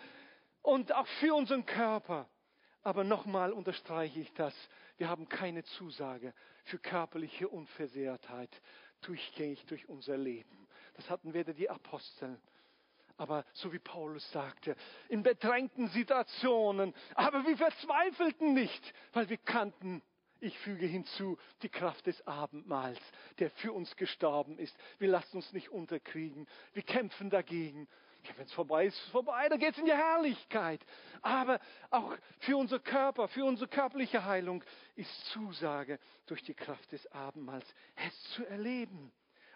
und 0.61 0.93
auch 0.93 1.07
für 1.19 1.33
unseren 1.33 1.65
Körper. 1.65 2.29
Aber 2.83 3.03
nochmal 3.03 3.53
unterstreiche 3.53 4.19
ich 4.19 4.33
das. 4.33 4.53
Wir 4.97 5.09
haben 5.09 5.29
keine 5.29 5.63
Zusage 5.63 6.33
für 6.65 6.77
körperliche 6.77 7.47
Unversehrtheit 7.47 8.49
durchgängig 9.01 9.65
durch 9.65 9.87
unser 9.89 10.17
Leben. 10.17 10.67
Das 10.95 11.09
hatten 11.09 11.33
weder 11.33 11.53
die 11.53 11.69
Apostel 11.69 12.39
aber 13.17 13.45
so 13.53 13.71
wie 13.71 13.79
Paulus 13.79 14.29
sagte, 14.31 14.75
in 15.09 15.23
bedrängten 15.23 15.87
Situationen, 15.89 16.93
aber 17.15 17.45
wir 17.45 17.57
verzweifelten 17.57 18.53
nicht, 18.53 18.93
weil 19.13 19.29
wir 19.29 19.37
kannten, 19.37 20.01
ich 20.39 20.57
füge 20.59 20.85
hinzu, 20.85 21.37
die 21.61 21.69
Kraft 21.69 22.05
des 22.07 22.25
Abendmahls, 22.27 22.99
der 23.39 23.49
für 23.51 23.71
uns 23.71 23.95
gestorben 23.95 24.57
ist. 24.57 24.75
Wir 24.99 25.07
lassen 25.07 25.37
uns 25.37 25.53
nicht 25.53 25.69
unterkriegen, 25.69 26.47
wir 26.73 26.83
kämpfen 26.83 27.29
dagegen. 27.29 27.87
Ja, 28.23 28.31
wenn 28.37 28.45
es 28.45 28.53
vorbei 28.53 28.85
ist, 28.85 28.97
vorbei, 29.09 29.49
dann 29.49 29.59
geht 29.59 29.73
es 29.73 29.77
in 29.79 29.85
die 29.85 29.91
Herrlichkeit. 29.91 30.85
Aber 31.21 31.59
auch 31.89 32.15
für 32.39 32.55
unser 32.55 32.79
Körper, 32.79 33.27
für 33.27 33.43
unsere 33.43 33.67
körperliche 33.67 34.23
Heilung 34.23 34.63
ist 34.95 35.25
Zusage 35.31 35.99
durch 36.25 36.41
die 36.43 36.53
Kraft 36.53 36.89
des 36.93 37.05
Abendmahls, 37.11 37.65
es 37.95 38.23
zu 38.31 38.45
erleben. 38.45 39.11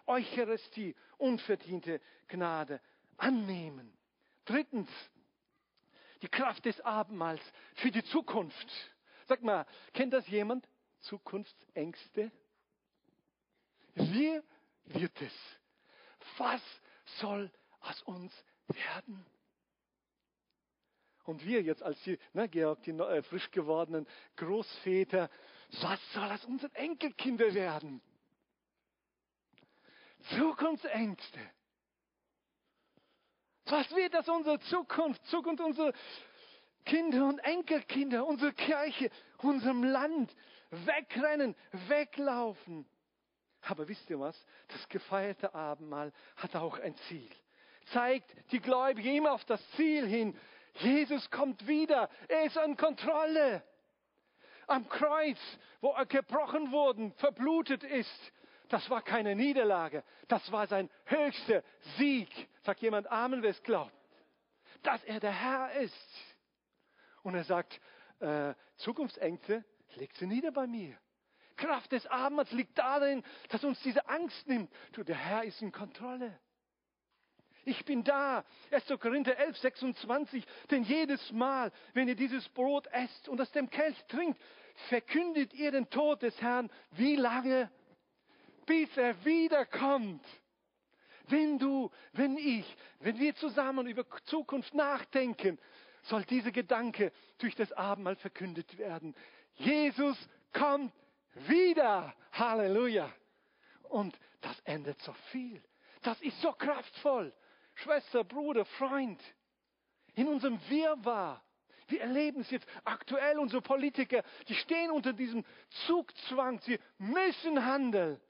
Eucharistie, 0.06 0.94
unverdiente 1.16 2.00
Gnade 2.28 2.80
annehmen. 3.18 3.92
Drittens, 4.44 4.88
die 6.22 6.28
Kraft 6.28 6.64
des 6.64 6.80
Abendmahls 6.80 7.42
für 7.74 7.90
die 7.90 8.04
Zukunft. 8.04 8.68
Sag 9.26 9.42
mal, 9.42 9.66
kennt 9.92 10.12
das 10.12 10.26
jemand? 10.28 10.66
Zukunftsängste? 11.00 12.32
Wie 13.94 14.40
wird 14.84 15.20
es? 15.20 15.34
Was 16.38 16.62
soll 17.20 17.50
aus 17.80 18.02
uns 18.02 18.32
werden? 18.68 19.24
Und 21.24 21.44
wir 21.44 21.62
jetzt 21.62 21.82
als 21.82 22.02
die, 22.04 22.18
ne, 22.32 22.48
Georg, 22.48 22.82
die 22.84 22.90
äh, 22.92 23.22
frisch 23.22 23.50
gewordenen 23.50 24.06
Großväter, 24.36 25.28
was 25.82 26.00
soll 26.12 26.30
aus 26.30 26.44
unseren 26.46 26.74
Enkelkinder 26.74 27.52
werden? 27.52 28.00
Zukunftsängste. 30.36 31.38
Was 33.68 33.90
wird 33.94 34.14
das 34.14 34.28
unsere 34.28 34.58
Zukunft, 34.60 35.24
Zukunft 35.26 35.62
unserer 35.62 35.92
Kinder 36.84 37.26
und 37.26 37.38
Enkelkinder, 37.40 38.26
unsere 38.26 38.52
Kirche, 38.52 39.10
unserem 39.38 39.84
Land 39.84 40.34
wegrennen, 40.70 41.54
weglaufen? 41.88 42.86
Aber 43.62 43.88
wisst 43.88 44.08
ihr 44.08 44.18
was? 44.18 44.36
Das 44.68 44.88
gefeierte 44.88 45.54
Abendmahl 45.54 46.12
hat 46.36 46.56
auch 46.56 46.78
ein 46.78 46.96
Ziel. 47.08 47.30
Zeigt 47.92 48.34
die 48.52 48.60
Gläubigen 48.60 49.16
immer 49.16 49.32
auf 49.32 49.44
das 49.44 49.60
Ziel 49.72 50.06
hin. 50.06 50.38
Jesus 50.74 51.30
kommt 51.30 51.66
wieder. 51.66 52.08
Er 52.28 52.44
ist 52.44 52.56
an 52.56 52.76
Kontrolle. 52.76 53.62
Am 54.66 54.88
Kreuz, 54.88 55.38
wo 55.80 55.92
er 55.92 56.06
gebrochen 56.06 56.72
worden, 56.72 57.12
verblutet 57.14 57.82
ist, 57.84 58.32
das 58.68 58.88
war 58.90 59.02
keine 59.02 59.34
Niederlage. 59.34 60.04
Das 60.28 60.50
war 60.52 60.66
sein 60.66 60.90
höchster 61.06 61.62
Sieg. 61.96 62.28
Sagt 62.62 62.80
jemand 62.80 63.06
Amen, 63.10 63.42
wer 63.42 63.50
es 63.50 63.62
glaubt. 63.62 63.92
Dass 64.82 65.02
er 65.04 65.20
der 65.20 65.32
Herr 65.32 65.72
ist. 65.80 65.94
Und 67.22 67.34
er 67.34 67.44
sagt, 67.44 67.80
äh, 68.20 68.54
Zukunftsängste, 68.76 69.64
leg 69.96 70.14
sie 70.16 70.26
nieder 70.26 70.52
bei 70.52 70.66
mir. 70.66 70.96
Kraft 71.56 71.92
des 71.92 72.06
Abendmahls 72.06 72.52
liegt 72.52 72.78
darin, 72.78 73.24
dass 73.48 73.64
uns 73.64 73.80
diese 73.82 74.08
Angst 74.08 74.46
nimmt. 74.46 74.72
Du, 74.92 75.02
der 75.02 75.16
Herr 75.16 75.44
ist 75.44 75.60
in 75.60 75.72
Kontrolle. 75.72 76.38
Ich 77.64 77.84
bin 77.84 78.02
da. 78.04 78.44
1. 78.70 78.86
Korinther 78.98 79.36
11, 79.36 79.58
26. 79.58 80.44
Denn 80.70 80.84
jedes 80.84 81.32
Mal, 81.32 81.70
wenn 81.92 82.08
ihr 82.08 82.16
dieses 82.16 82.48
Brot 82.50 82.86
esst 82.88 83.28
und 83.28 83.40
aus 83.40 83.50
dem 83.52 83.68
Kelch 83.68 83.96
trinkt, 84.06 84.40
verkündet 84.88 85.52
ihr 85.52 85.72
den 85.72 85.90
Tod 85.90 86.22
des 86.22 86.40
Herrn. 86.40 86.70
Wie 86.92 87.16
lange? 87.16 87.70
Bis 88.68 88.94
er 88.98 89.24
wiederkommt. 89.24 90.24
Wenn 91.28 91.58
du, 91.58 91.90
wenn 92.12 92.36
ich, 92.36 92.64
wenn 93.00 93.18
wir 93.18 93.34
zusammen 93.34 93.86
über 93.86 94.04
Zukunft 94.24 94.74
nachdenken, 94.74 95.58
soll 96.02 96.24
dieser 96.24 96.52
Gedanke 96.52 97.12
durch 97.38 97.54
das 97.54 97.72
Abendmahl 97.72 98.16
verkündet 98.16 98.78
werden. 98.78 99.14
Jesus 99.54 100.16
kommt 100.52 100.92
wieder. 101.46 102.14
Halleluja. 102.32 103.12
Und 103.84 104.18
das 104.40 104.58
ändert 104.60 105.00
so 105.00 105.12
viel. 105.30 105.62
Das 106.02 106.20
ist 106.20 106.40
so 106.40 106.52
kraftvoll. 106.52 107.32
Schwester, 107.74 108.22
Bruder, 108.22 108.64
Freund. 108.64 109.20
In 110.14 110.28
unserem 110.28 110.60
Wirrwarr. 110.68 111.42
Wir 111.88 112.02
erleben 112.02 112.42
es 112.42 112.50
jetzt 112.50 112.66
aktuell, 112.84 113.38
unsere 113.38 113.62
Politiker, 113.62 114.22
die 114.46 114.54
stehen 114.54 114.90
unter 114.90 115.14
diesem 115.14 115.44
Zugzwang. 115.86 116.60
Sie 116.60 116.78
müssen 116.98 117.64
handeln. 117.64 118.20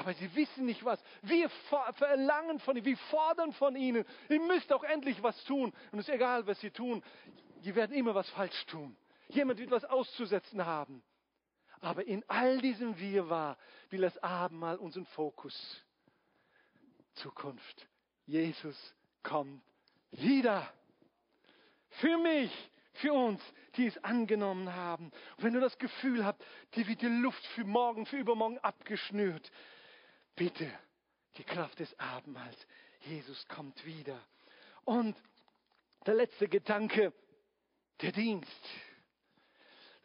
Aber 0.00 0.12
sie 0.14 0.34
wissen 0.34 0.66
nicht 0.66 0.84
was. 0.84 1.02
Wir 1.22 1.48
verlangen 1.94 2.58
von 2.58 2.76
ihnen, 2.76 2.84
wir 2.84 2.96
fordern 2.96 3.52
von 3.52 3.76
ihnen, 3.76 4.04
ihr 4.28 4.40
müsst 4.40 4.72
auch 4.72 4.82
endlich 4.82 5.22
was 5.22 5.42
tun. 5.44 5.72
Und 5.92 5.98
es 6.00 6.08
ist 6.08 6.14
egal, 6.14 6.46
was 6.46 6.60
sie 6.60 6.70
tun, 6.70 7.02
die 7.62 7.74
werden 7.74 7.96
immer 7.96 8.14
was 8.14 8.28
falsch 8.30 8.66
tun. 8.66 8.96
Jemand 9.28 9.60
wird 9.60 9.70
was 9.70 9.84
auszusetzen 9.84 10.66
haben. 10.66 11.02
Aber 11.80 12.06
in 12.06 12.24
all 12.28 12.60
diesem 12.60 12.98
Wirrwarr 12.98 13.56
will 13.90 14.00
das 14.00 14.18
Abendmahl 14.18 14.76
unseren 14.76 15.06
Fokus. 15.06 15.84
Zukunft. 17.14 17.86
Jesus 18.26 18.76
kommt 19.22 19.62
wieder. 20.10 20.68
Für 22.00 22.18
mich, 22.18 22.50
für 22.94 23.12
uns, 23.12 23.40
die 23.76 23.86
es 23.86 24.02
angenommen 24.02 24.74
haben. 24.74 25.12
Und 25.36 25.44
wenn 25.44 25.52
du 25.52 25.60
das 25.60 25.78
Gefühl 25.78 26.24
hast, 26.24 26.44
dir 26.74 26.88
wird 26.88 27.02
die 27.02 27.06
Luft 27.06 27.44
für 27.48 27.64
morgen, 27.64 28.06
für 28.06 28.16
übermorgen 28.16 28.58
abgeschnürt, 28.58 29.52
Bitte, 30.36 30.70
die 31.36 31.44
Kraft 31.44 31.78
des 31.78 31.98
Abendmahls. 31.98 32.56
Jesus 33.00 33.46
kommt 33.48 33.84
wieder. 33.84 34.20
Und 34.84 35.16
der 36.06 36.14
letzte 36.14 36.48
Gedanke, 36.48 37.12
der 38.00 38.12
Dienst. 38.12 38.50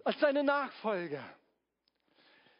Als 0.03 0.19
seine 0.19 0.43
Nachfolger. 0.43 1.23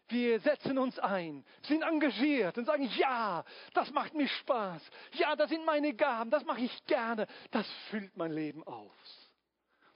Wir 0.10 0.40
setzen 0.40 0.80
uns 0.80 0.98
ein, 0.98 1.46
sind 1.62 1.84
engagiert 1.84 2.58
und 2.58 2.66
sagen, 2.66 2.90
ja, 2.98 3.46
das 3.74 3.92
macht 3.92 4.16
mir 4.16 4.28
Spaß. 4.28 4.82
Ja, 5.14 5.36
das 5.36 5.50
sind 5.50 5.64
meine 5.66 5.94
Gaben, 5.94 6.32
das 6.32 6.44
mache 6.46 6.62
ich 6.62 6.86
gerne. 6.86 7.28
Das 7.52 7.70
füllt 7.90 8.18
mein 8.18 8.32
Leben 8.32 8.64
auf. 8.64 8.92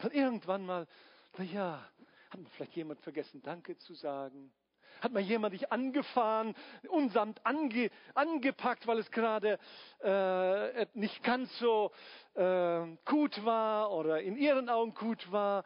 Und 0.03 0.13
irgendwann 0.13 0.65
mal, 0.67 0.87
na 1.37 1.43
ja, 1.43 1.89
hat 2.29 2.39
vielleicht 2.55 2.75
jemand 2.75 3.01
vergessen, 3.01 3.41
Danke 3.41 3.75
zu 3.77 3.95
sagen? 3.95 4.53
Hat 5.03 5.11
mal 5.11 5.19
jemand 5.19 5.53
dich 5.53 5.69
angefahren, 5.69 6.55
unsamt 6.87 7.45
ange, 7.45 7.89
angepackt, 8.13 8.87
weil 8.87 8.99
es 8.99 9.11
gerade 9.11 9.59
äh, 9.99 10.85
nicht 10.93 11.21
ganz 11.23 11.53
so 11.59 11.91
äh, 12.35 12.85
gut 13.03 13.43
war 13.43 13.91
oder 13.91 14.21
in 14.21 14.37
ihren 14.37 14.69
Augen 14.69 14.93
gut 14.93 15.29
war. 15.29 15.65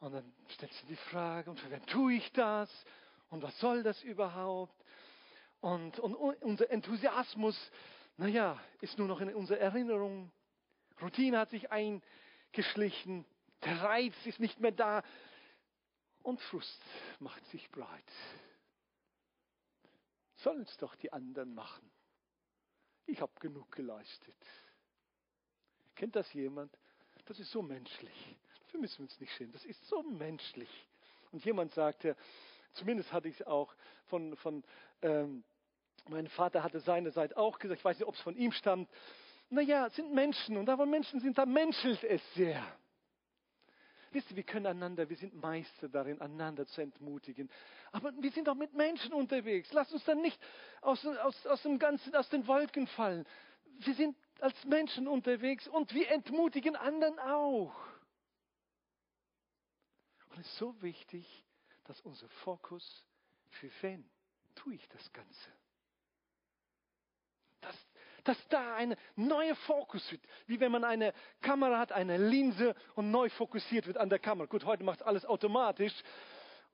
Und 0.00 0.12
dann 0.12 0.30
stellst 0.50 0.82
du 0.82 0.88
die 0.88 0.96
Frage, 0.96 1.48
und 1.48 1.58
für 1.58 1.70
wen 1.70 1.86
tue 1.86 2.12
ich 2.16 2.32
das? 2.34 2.70
Und 3.30 3.42
was 3.42 3.58
soll 3.60 3.82
das 3.82 4.02
überhaupt? 4.02 4.76
Und, 5.60 5.98
und 5.98 6.14
unser 6.14 6.70
Enthusiasmus, 6.70 7.58
naja, 8.18 8.60
ist 8.82 8.98
nur 8.98 9.08
noch 9.08 9.22
in 9.22 9.34
unserer 9.34 9.58
Erinnerung. 9.58 10.30
Routine 11.00 11.38
hat 11.38 11.48
sich 11.48 11.72
eingeschlichen. 11.72 13.24
Der 13.64 13.80
Reiz 13.80 14.14
ist 14.26 14.38
nicht 14.38 14.60
mehr 14.60 14.72
da. 14.72 15.02
Und 16.22 16.42
Frust 16.42 16.82
macht 17.20 17.42
sich 17.46 17.70
breit 17.70 18.04
sollen 20.36 20.62
es 20.62 20.76
doch 20.78 20.94
die 20.96 21.12
anderen 21.12 21.54
machen. 21.54 21.90
Ich 23.06 23.20
habe 23.20 23.32
genug 23.40 23.70
geleistet. 23.72 24.36
Kennt 25.94 26.16
das 26.16 26.32
jemand? 26.32 26.76
Das 27.26 27.38
ist 27.38 27.50
so 27.50 27.62
menschlich. 27.62 28.36
Dafür 28.64 28.80
müssen 28.80 28.98
wir 28.98 29.04
uns 29.04 29.20
nicht 29.20 29.32
schämen. 29.34 29.52
Das 29.52 29.64
ist 29.64 29.84
so 29.88 30.02
menschlich. 30.02 30.68
Und 31.32 31.44
jemand 31.44 31.72
sagte, 31.72 32.16
zumindest 32.72 33.12
hatte 33.12 33.28
ich 33.28 33.40
es 33.40 33.46
auch 33.46 33.74
von, 34.06 34.36
von 34.36 34.64
ähm, 35.02 35.44
mein 36.08 36.28
Vater 36.28 36.62
hatte 36.62 36.80
seinerseits 36.80 37.34
auch 37.34 37.58
gesagt, 37.58 37.80
ich 37.80 37.84
weiß 37.84 37.98
nicht, 37.98 38.08
ob 38.08 38.14
es 38.14 38.20
von 38.20 38.36
ihm 38.36 38.52
stammt. 38.52 38.88
Naja, 39.48 39.86
es 39.86 39.96
sind 39.96 40.12
Menschen 40.12 40.56
und 40.56 40.66
wo 40.66 40.86
Menschen 40.86 41.20
sind, 41.20 41.38
da 41.38 41.46
menschelt 41.46 42.02
es 42.04 42.22
sehr. 42.34 42.64
Wisst 44.16 44.30
ihr, 44.30 44.36
wir 44.36 44.44
können 44.44 44.64
einander, 44.64 45.10
wir 45.10 45.16
sind 45.18 45.34
Meister 45.34 45.90
darin, 45.90 46.22
einander 46.22 46.66
zu 46.66 46.80
entmutigen. 46.80 47.50
Aber 47.92 48.14
wir 48.18 48.30
sind 48.30 48.48
auch 48.48 48.54
mit 48.54 48.72
Menschen 48.72 49.12
unterwegs. 49.12 49.70
Lass 49.74 49.92
uns 49.92 50.02
dann 50.06 50.22
nicht 50.22 50.40
aus, 50.80 51.04
aus, 51.04 51.46
aus 51.46 51.62
dem 51.64 51.78
Ganzen, 51.78 52.16
aus 52.16 52.26
den 52.30 52.46
Wolken 52.46 52.86
fallen. 52.86 53.26
Wir 53.80 53.92
sind 53.92 54.16
als 54.40 54.64
Menschen 54.64 55.06
unterwegs 55.06 55.68
und 55.68 55.92
wir 55.92 56.10
entmutigen 56.10 56.76
anderen 56.76 57.18
auch. 57.18 57.76
Und 60.30 60.38
es 60.38 60.46
ist 60.46 60.56
so 60.56 60.80
wichtig, 60.80 61.44
dass 61.84 62.00
unser 62.00 62.30
Fokus, 62.42 63.04
für 63.50 63.70
wen 63.82 64.08
tue 64.54 64.76
ich 64.76 64.88
das 64.88 65.12
Ganze? 65.12 65.52
Dass 68.26 68.48
da 68.48 68.74
ein 68.74 68.96
neuer 69.14 69.54
Fokus 69.54 70.10
wird. 70.12 70.20
Wie 70.46 70.60
wenn 70.60 70.72
man 70.72 70.84
eine 70.84 71.14
Kamera 71.40 71.78
hat, 71.78 71.92
eine 71.92 72.18
Linse 72.18 72.74
und 72.94 73.10
neu 73.10 73.30
fokussiert 73.30 73.86
wird 73.86 73.96
an 73.96 74.10
der 74.10 74.18
Kamera. 74.18 74.46
Gut, 74.46 74.64
heute 74.64 74.84
macht 74.84 75.02
alles 75.02 75.24
automatisch. 75.24 75.94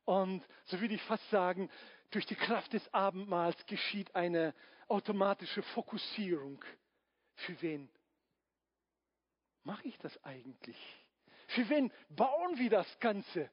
Und 0.05 0.43
so 0.65 0.81
würde 0.81 0.95
ich 0.95 1.03
fast 1.03 1.29
sagen, 1.31 1.71
durch 2.11 2.27
die 2.27 2.35
Kraft 2.35 2.73
des 2.73 2.93
Abendmahls 2.93 3.65
geschieht 3.67 4.15
eine 4.15 4.55
automatische 4.89 5.63
Fokussierung. 5.63 6.65
Für 7.35 7.61
wen 7.63 7.89
mache 9.63 9.87
ich 9.87 9.99
das 9.99 10.23
eigentlich? 10.25 10.77
Für 11.49 11.69
wen 11.69 11.93
bauen 12.09 12.59
wir 12.59 12.71
das 12.71 12.99
Ganze? 12.99 13.51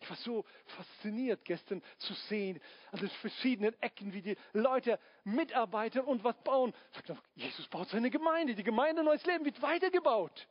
Ich 0.00 0.10
war 0.10 0.16
so 0.16 0.44
fasziniert 0.66 1.44
gestern 1.44 1.82
zu 1.98 2.14
sehen, 2.14 2.60
an 2.92 3.00
den 3.00 3.08
verschiedenen 3.08 3.74
Ecken, 3.80 4.12
wie 4.12 4.22
die 4.22 4.36
Leute 4.52 4.98
mitarbeiten 5.24 6.02
und 6.02 6.24
was 6.24 6.36
bauen. 6.42 6.74
Doch, 7.06 7.22
Jesus 7.34 7.66
baut 7.68 7.88
seine 7.88 8.10
Gemeinde. 8.10 8.54
Die 8.54 8.62
Gemeinde 8.62 9.02
Neues 9.02 9.24
Leben 9.24 9.44
wird 9.44 9.60
weitergebaut. 9.62 10.48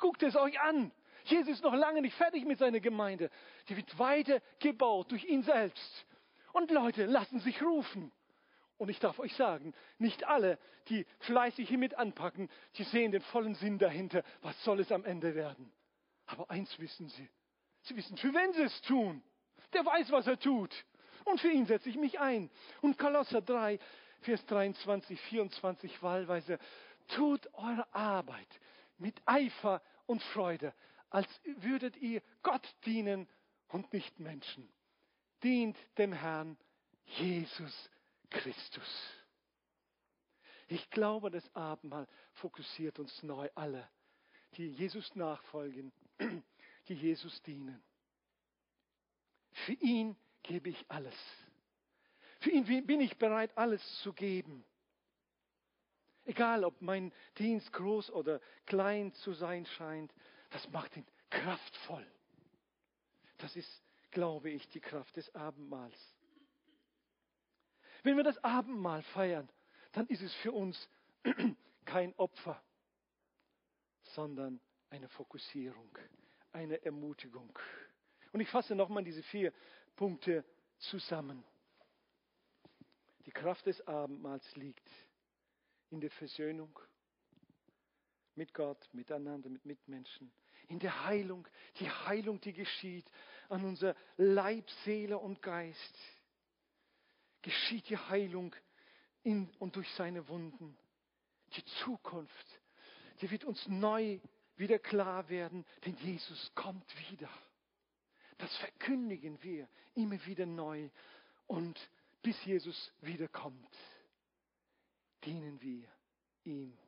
Guckt 0.00 0.22
es 0.22 0.36
euch 0.36 0.60
an. 0.60 0.92
Jesus 1.24 1.54
ist 1.54 1.64
noch 1.64 1.74
lange 1.74 2.02
nicht 2.02 2.16
fertig 2.16 2.44
mit 2.44 2.58
seiner 2.58 2.80
Gemeinde. 2.80 3.30
Die 3.68 3.76
wird 3.76 3.98
weitergebaut 3.98 5.10
durch 5.10 5.24
ihn 5.24 5.42
selbst. 5.42 6.06
Und 6.52 6.70
Leute 6.70 7.06
lassen 7.06 7.40
sich 7.40 7.62
rufen. 7.62 8.12
Und 8.78 8.88
ich 8.88 8.98
darf 8.98 9.18
euch 9.20 9.34
sagen, 9.36 9.74
nicht 9.98 10.24
alle, 10.24 10.58
die 10.88 11.06
fleißig 11.20 11.68
hier 11.68 11.78
mit 11.78 11.94
anpacken, 11.94 12.50
die 12.76 12.82
sehen 12.84 13.12
den 13.12 13.22
vollen 13.22 13.54
Sinn 13.54 13.78
dahinter. 13.78 14.24
Was 14.40 14.62
soll 14.64 14.80
es 14.80 14.90
am 14.90 15.04
Ende 15.04 15.34
werden? 15.36 15.72
Aber 16.26 16.50
eins 16.50 16.76
wissen 16.78 17.08
sie. 17.08 17.28
Sie 17.82 17.96
wissen, 17.96 18.16
für 18.16 18.32
wen 18.32 18.52
sie 18.52 18.62
es 18.62 18.80
tun. 18.82 19.22
Der 19.72 19.84
weiß, 19.84 20.10
was 20.10 20.26
er 20.26 20.38
tut. 20.38 20.72
Und 21.24 21.40
für 21.40 21.50
ihn 21.50 21.66
setze 21.66 21.88
ich 21.88 21.96
mich 21.96 22.20
ein. 22.20 22.50
Und 22.80 22.98
Kolosser 22.98 23.40
3, 23.40 23.78
Vers 24.20 24.44
23, 24.46 25.20
24 25.20 26.02
wahlweise. 26.02 26.58
Tut 27.08 27.48
eure 27.54 27.92
Arbeit 27.94 28.48
mit 28.98 29.20
Eifer 29.26 29.82
und 30.06 30.22
Freude, 30.22 30.72
als 31.10 31.28
würdet 31.44 31.96
ihr 31.96 32.22
Gott 32.42 32.66
dienen 32.84 33.28
und 33.68 33.92
nicht 33.92 34.20
Menschen. 34.20 34.72
Dient 35.42 35.76
dem 35.98 36.12
Herrn 36.12 36.56
Jesus 37.04 37.90
Christus. 38.30 39.10
Ich 40.68 40.88
glaube, 40.90 41.30
das 41.30 41.54
Abendmahl 41.54 42.06
fokussiert 42.34 42.98
uns 42.98 43.22
neu 43.22 43.48
alle, 43.54 43.88
die 44.56 44.68
Jesus 44.68 45.14
nachfolgen 45.16 45.92
die 46.88 46.94
Jesus 46.94 47.42
dienen. 47.42 47.82
Für 49.52 49.74
ihn 49.74 50.16
gebe 50.42 50.70
ich 50.70 50.84
alles. 50.88 51.14
Für 52.40 52.50
ihn 52.50 52.64
bin 52.64 53.00
ich 53.00 53.16
bereit, 53.18 53.56
alles 53.56 54.00
zu 54.00 54.12
geben. 54.12 54.64
Egal, 56.24 56.64
ob 56.64 56.80
mein 56.80 57.12
Dienst 57.38 57.72
groß 57.72 58.10
oder 58.10 58.40
klein 58.66 59.12
zu 59.14 59.32
sein 59.32 59.66
scheint, 59.66 60.12
Das 60.50 60.68
macht 60.68 60.96
ihn 60.96 61.06
kraftvoll. 61.30 62.06
Das 63.38 63.56
ist, 63.56 63.82
glaube 64.10 64.50
ich, 64.50 64.68
die 64.68 64.80
Kraft 64.80 65.16
des 65.16 65.34
Abendmahls. 65.34 65.96
Wenn 68.02 68.16
wir 68.16 68.24
das 68.24 68.36
Abendmahl 68.44 69.02
feiern, 69.02 69.48
dann 69.92 70.06
ist 70.08 70.22
es 70.22 70.34
für 70.36 70.52
uns 70.52 70.88
kein 71.86 72.14
Opfer, 72.16 72.62
sondern 74.02 74.60
eine 74.90 75.08
Fokussierung, 75.08 75.96
eine 76.52 76.82
Ermutigung. 76.84 77.58
Und 78.32 78.40
ich 78.40 78.48
fasse 78.48 78.74
nochmal 78.74 79.04
diese 79.04 79.22
vier 79.22 79.52
Punkte 79.96 80.44
zusammen. 80.78 81.44
Die 83.26 83.30
Kraft 83.30 83.66
des 83.66 83.86
Abendmahls 83.86 84.56
liegt 84.56 84.88
in 85.90 86.00
der 86.00 86.10
Versöhnung 86.10 86.78
mit 88.34 88.54
Gott, 88.54 88.88
miteinander, 88.92 89.48
mit 89.50 89.64
Mitmenschen, 89.64 90.32
in 90.68 90.78
der 90.78 91.04
Heilung, 91.04 91.46
die 91.78 91.90
Heilung, 91.90 92.40
die 92.40 92.52
geschieht 92.52 93.10
an 93.48 93.64
unser 93.64 93.94
Leib, 94.16 94.68
Seele 94.84 95.18
und 95.18 95.42
Geist. 95.42 95.98
Geschieht 97.42 97.88
die 97.90 97.98
Heilung 97.98 98.54
in 99.22 99.50
und 99.58 99.76
durch 99.76 99.90
seine 99.92 100.26
Wunden. 100.28 100.76
Die 101.54 101.64
Zukunft, 101.84 102.60
die 103.20 103.30
wird 103.30 103.44
uns 103.44 103.66
neu 103.68 104.18
wieder 104.62 104.78
klar 104.78 105.28
werden, 105.28 105.66
denn 105.84 105.96
Jesus 105.96 106.52
kommt 106.54 106.86
wieder. 107.10 107.28
Das 108.38 108.56
verkündigen 108.58 109.42
wir 109.42 109.68
immer 109.94 110.24
wieder 110.24 110.46
neu. 110.46 110.88
Und 111.48 111.78
bis 112.22 112.42
Jesus 112.44 112.92
wiederkommt, 113.00 113.76
dienen 115.24 115.60
wir 115.60 115.88
ihm 116.44 116.78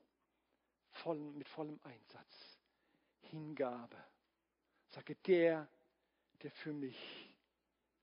voll, 0.93 1.19
mit 1.19 1.49
vollem 1.49 1.81
Einsatz, 1.83 2.59
Hingabe. 3.23 3.97
Sage, 4.91 5.17
der, 5.27 5.69
der 6.43 6.53
für 6.53 6.73
mich 6.73 6.97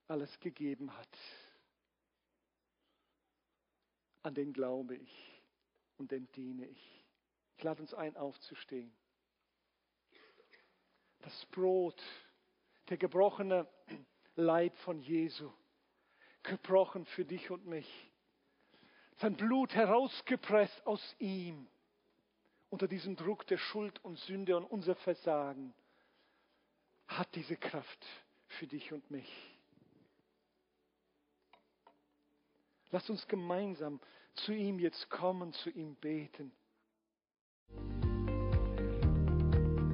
alles 0.06 0.38
gegeben 0.40 0.94
hat, 0.94 1.18
an 4.22 4.34
den 4.34 4.52
glaube 4.52 4.96
ich 4.96 5.42
und 5.96 6.12
dem 6.12 6.30
diene 6.32 6.66
ich. 6.66 7.04
Ich 7.56 7.62
lade 7.62 7.80
uns 7.80 7.94
ein, 7.94 8.16
aufzustehen. 8.16 8.92
Das 11.22 11.46
Brot, 11.46 12.00
der 12.88 12.96
gebrochene 12.96 13.66
Leib 14.34 14.76
von 14.78 15.00
Jesu, 15.00 15.50
gebrochen 16.42 17.06
für 17.06 17.24
dich 17.24 17.50
und 17.50 17.66
mich. 17.66 17.88
Sein 19.16 19.36
Blut 19.36 19.74
herausgepresst 19.74 20.86
aus 20.86 21.16
ihm 21.18 21.68
unter 22.70 22.88
diesem 22.88 23.16
Druck 23.16 23.46
der 23.46 23.58
Schuld 23.58 24.04
und 24.04 24.18
Sünde 24.18 24.56
und 24.56 24.64
unser 24.64 24.96
Versagen 24.96 25.74
hat 27.06 27.34
diese 27.34 27.56
Kraft 27.56 28.06
für 28.46 28.66
dich 28.66 28.92
und 28.92 29.10
mich. 29.10 29.30
Lass 32.90 33.08
uns 33.08 33.26
gemeinsam 33.28 34.00
zu 34.34 34.52
ihm 34.52 34.78
jetzt 34.78 35.08
kommen, 35.08 35.52
zu 35.52 35.70
ihm 35.70 35.94
beten. 35.96 36.52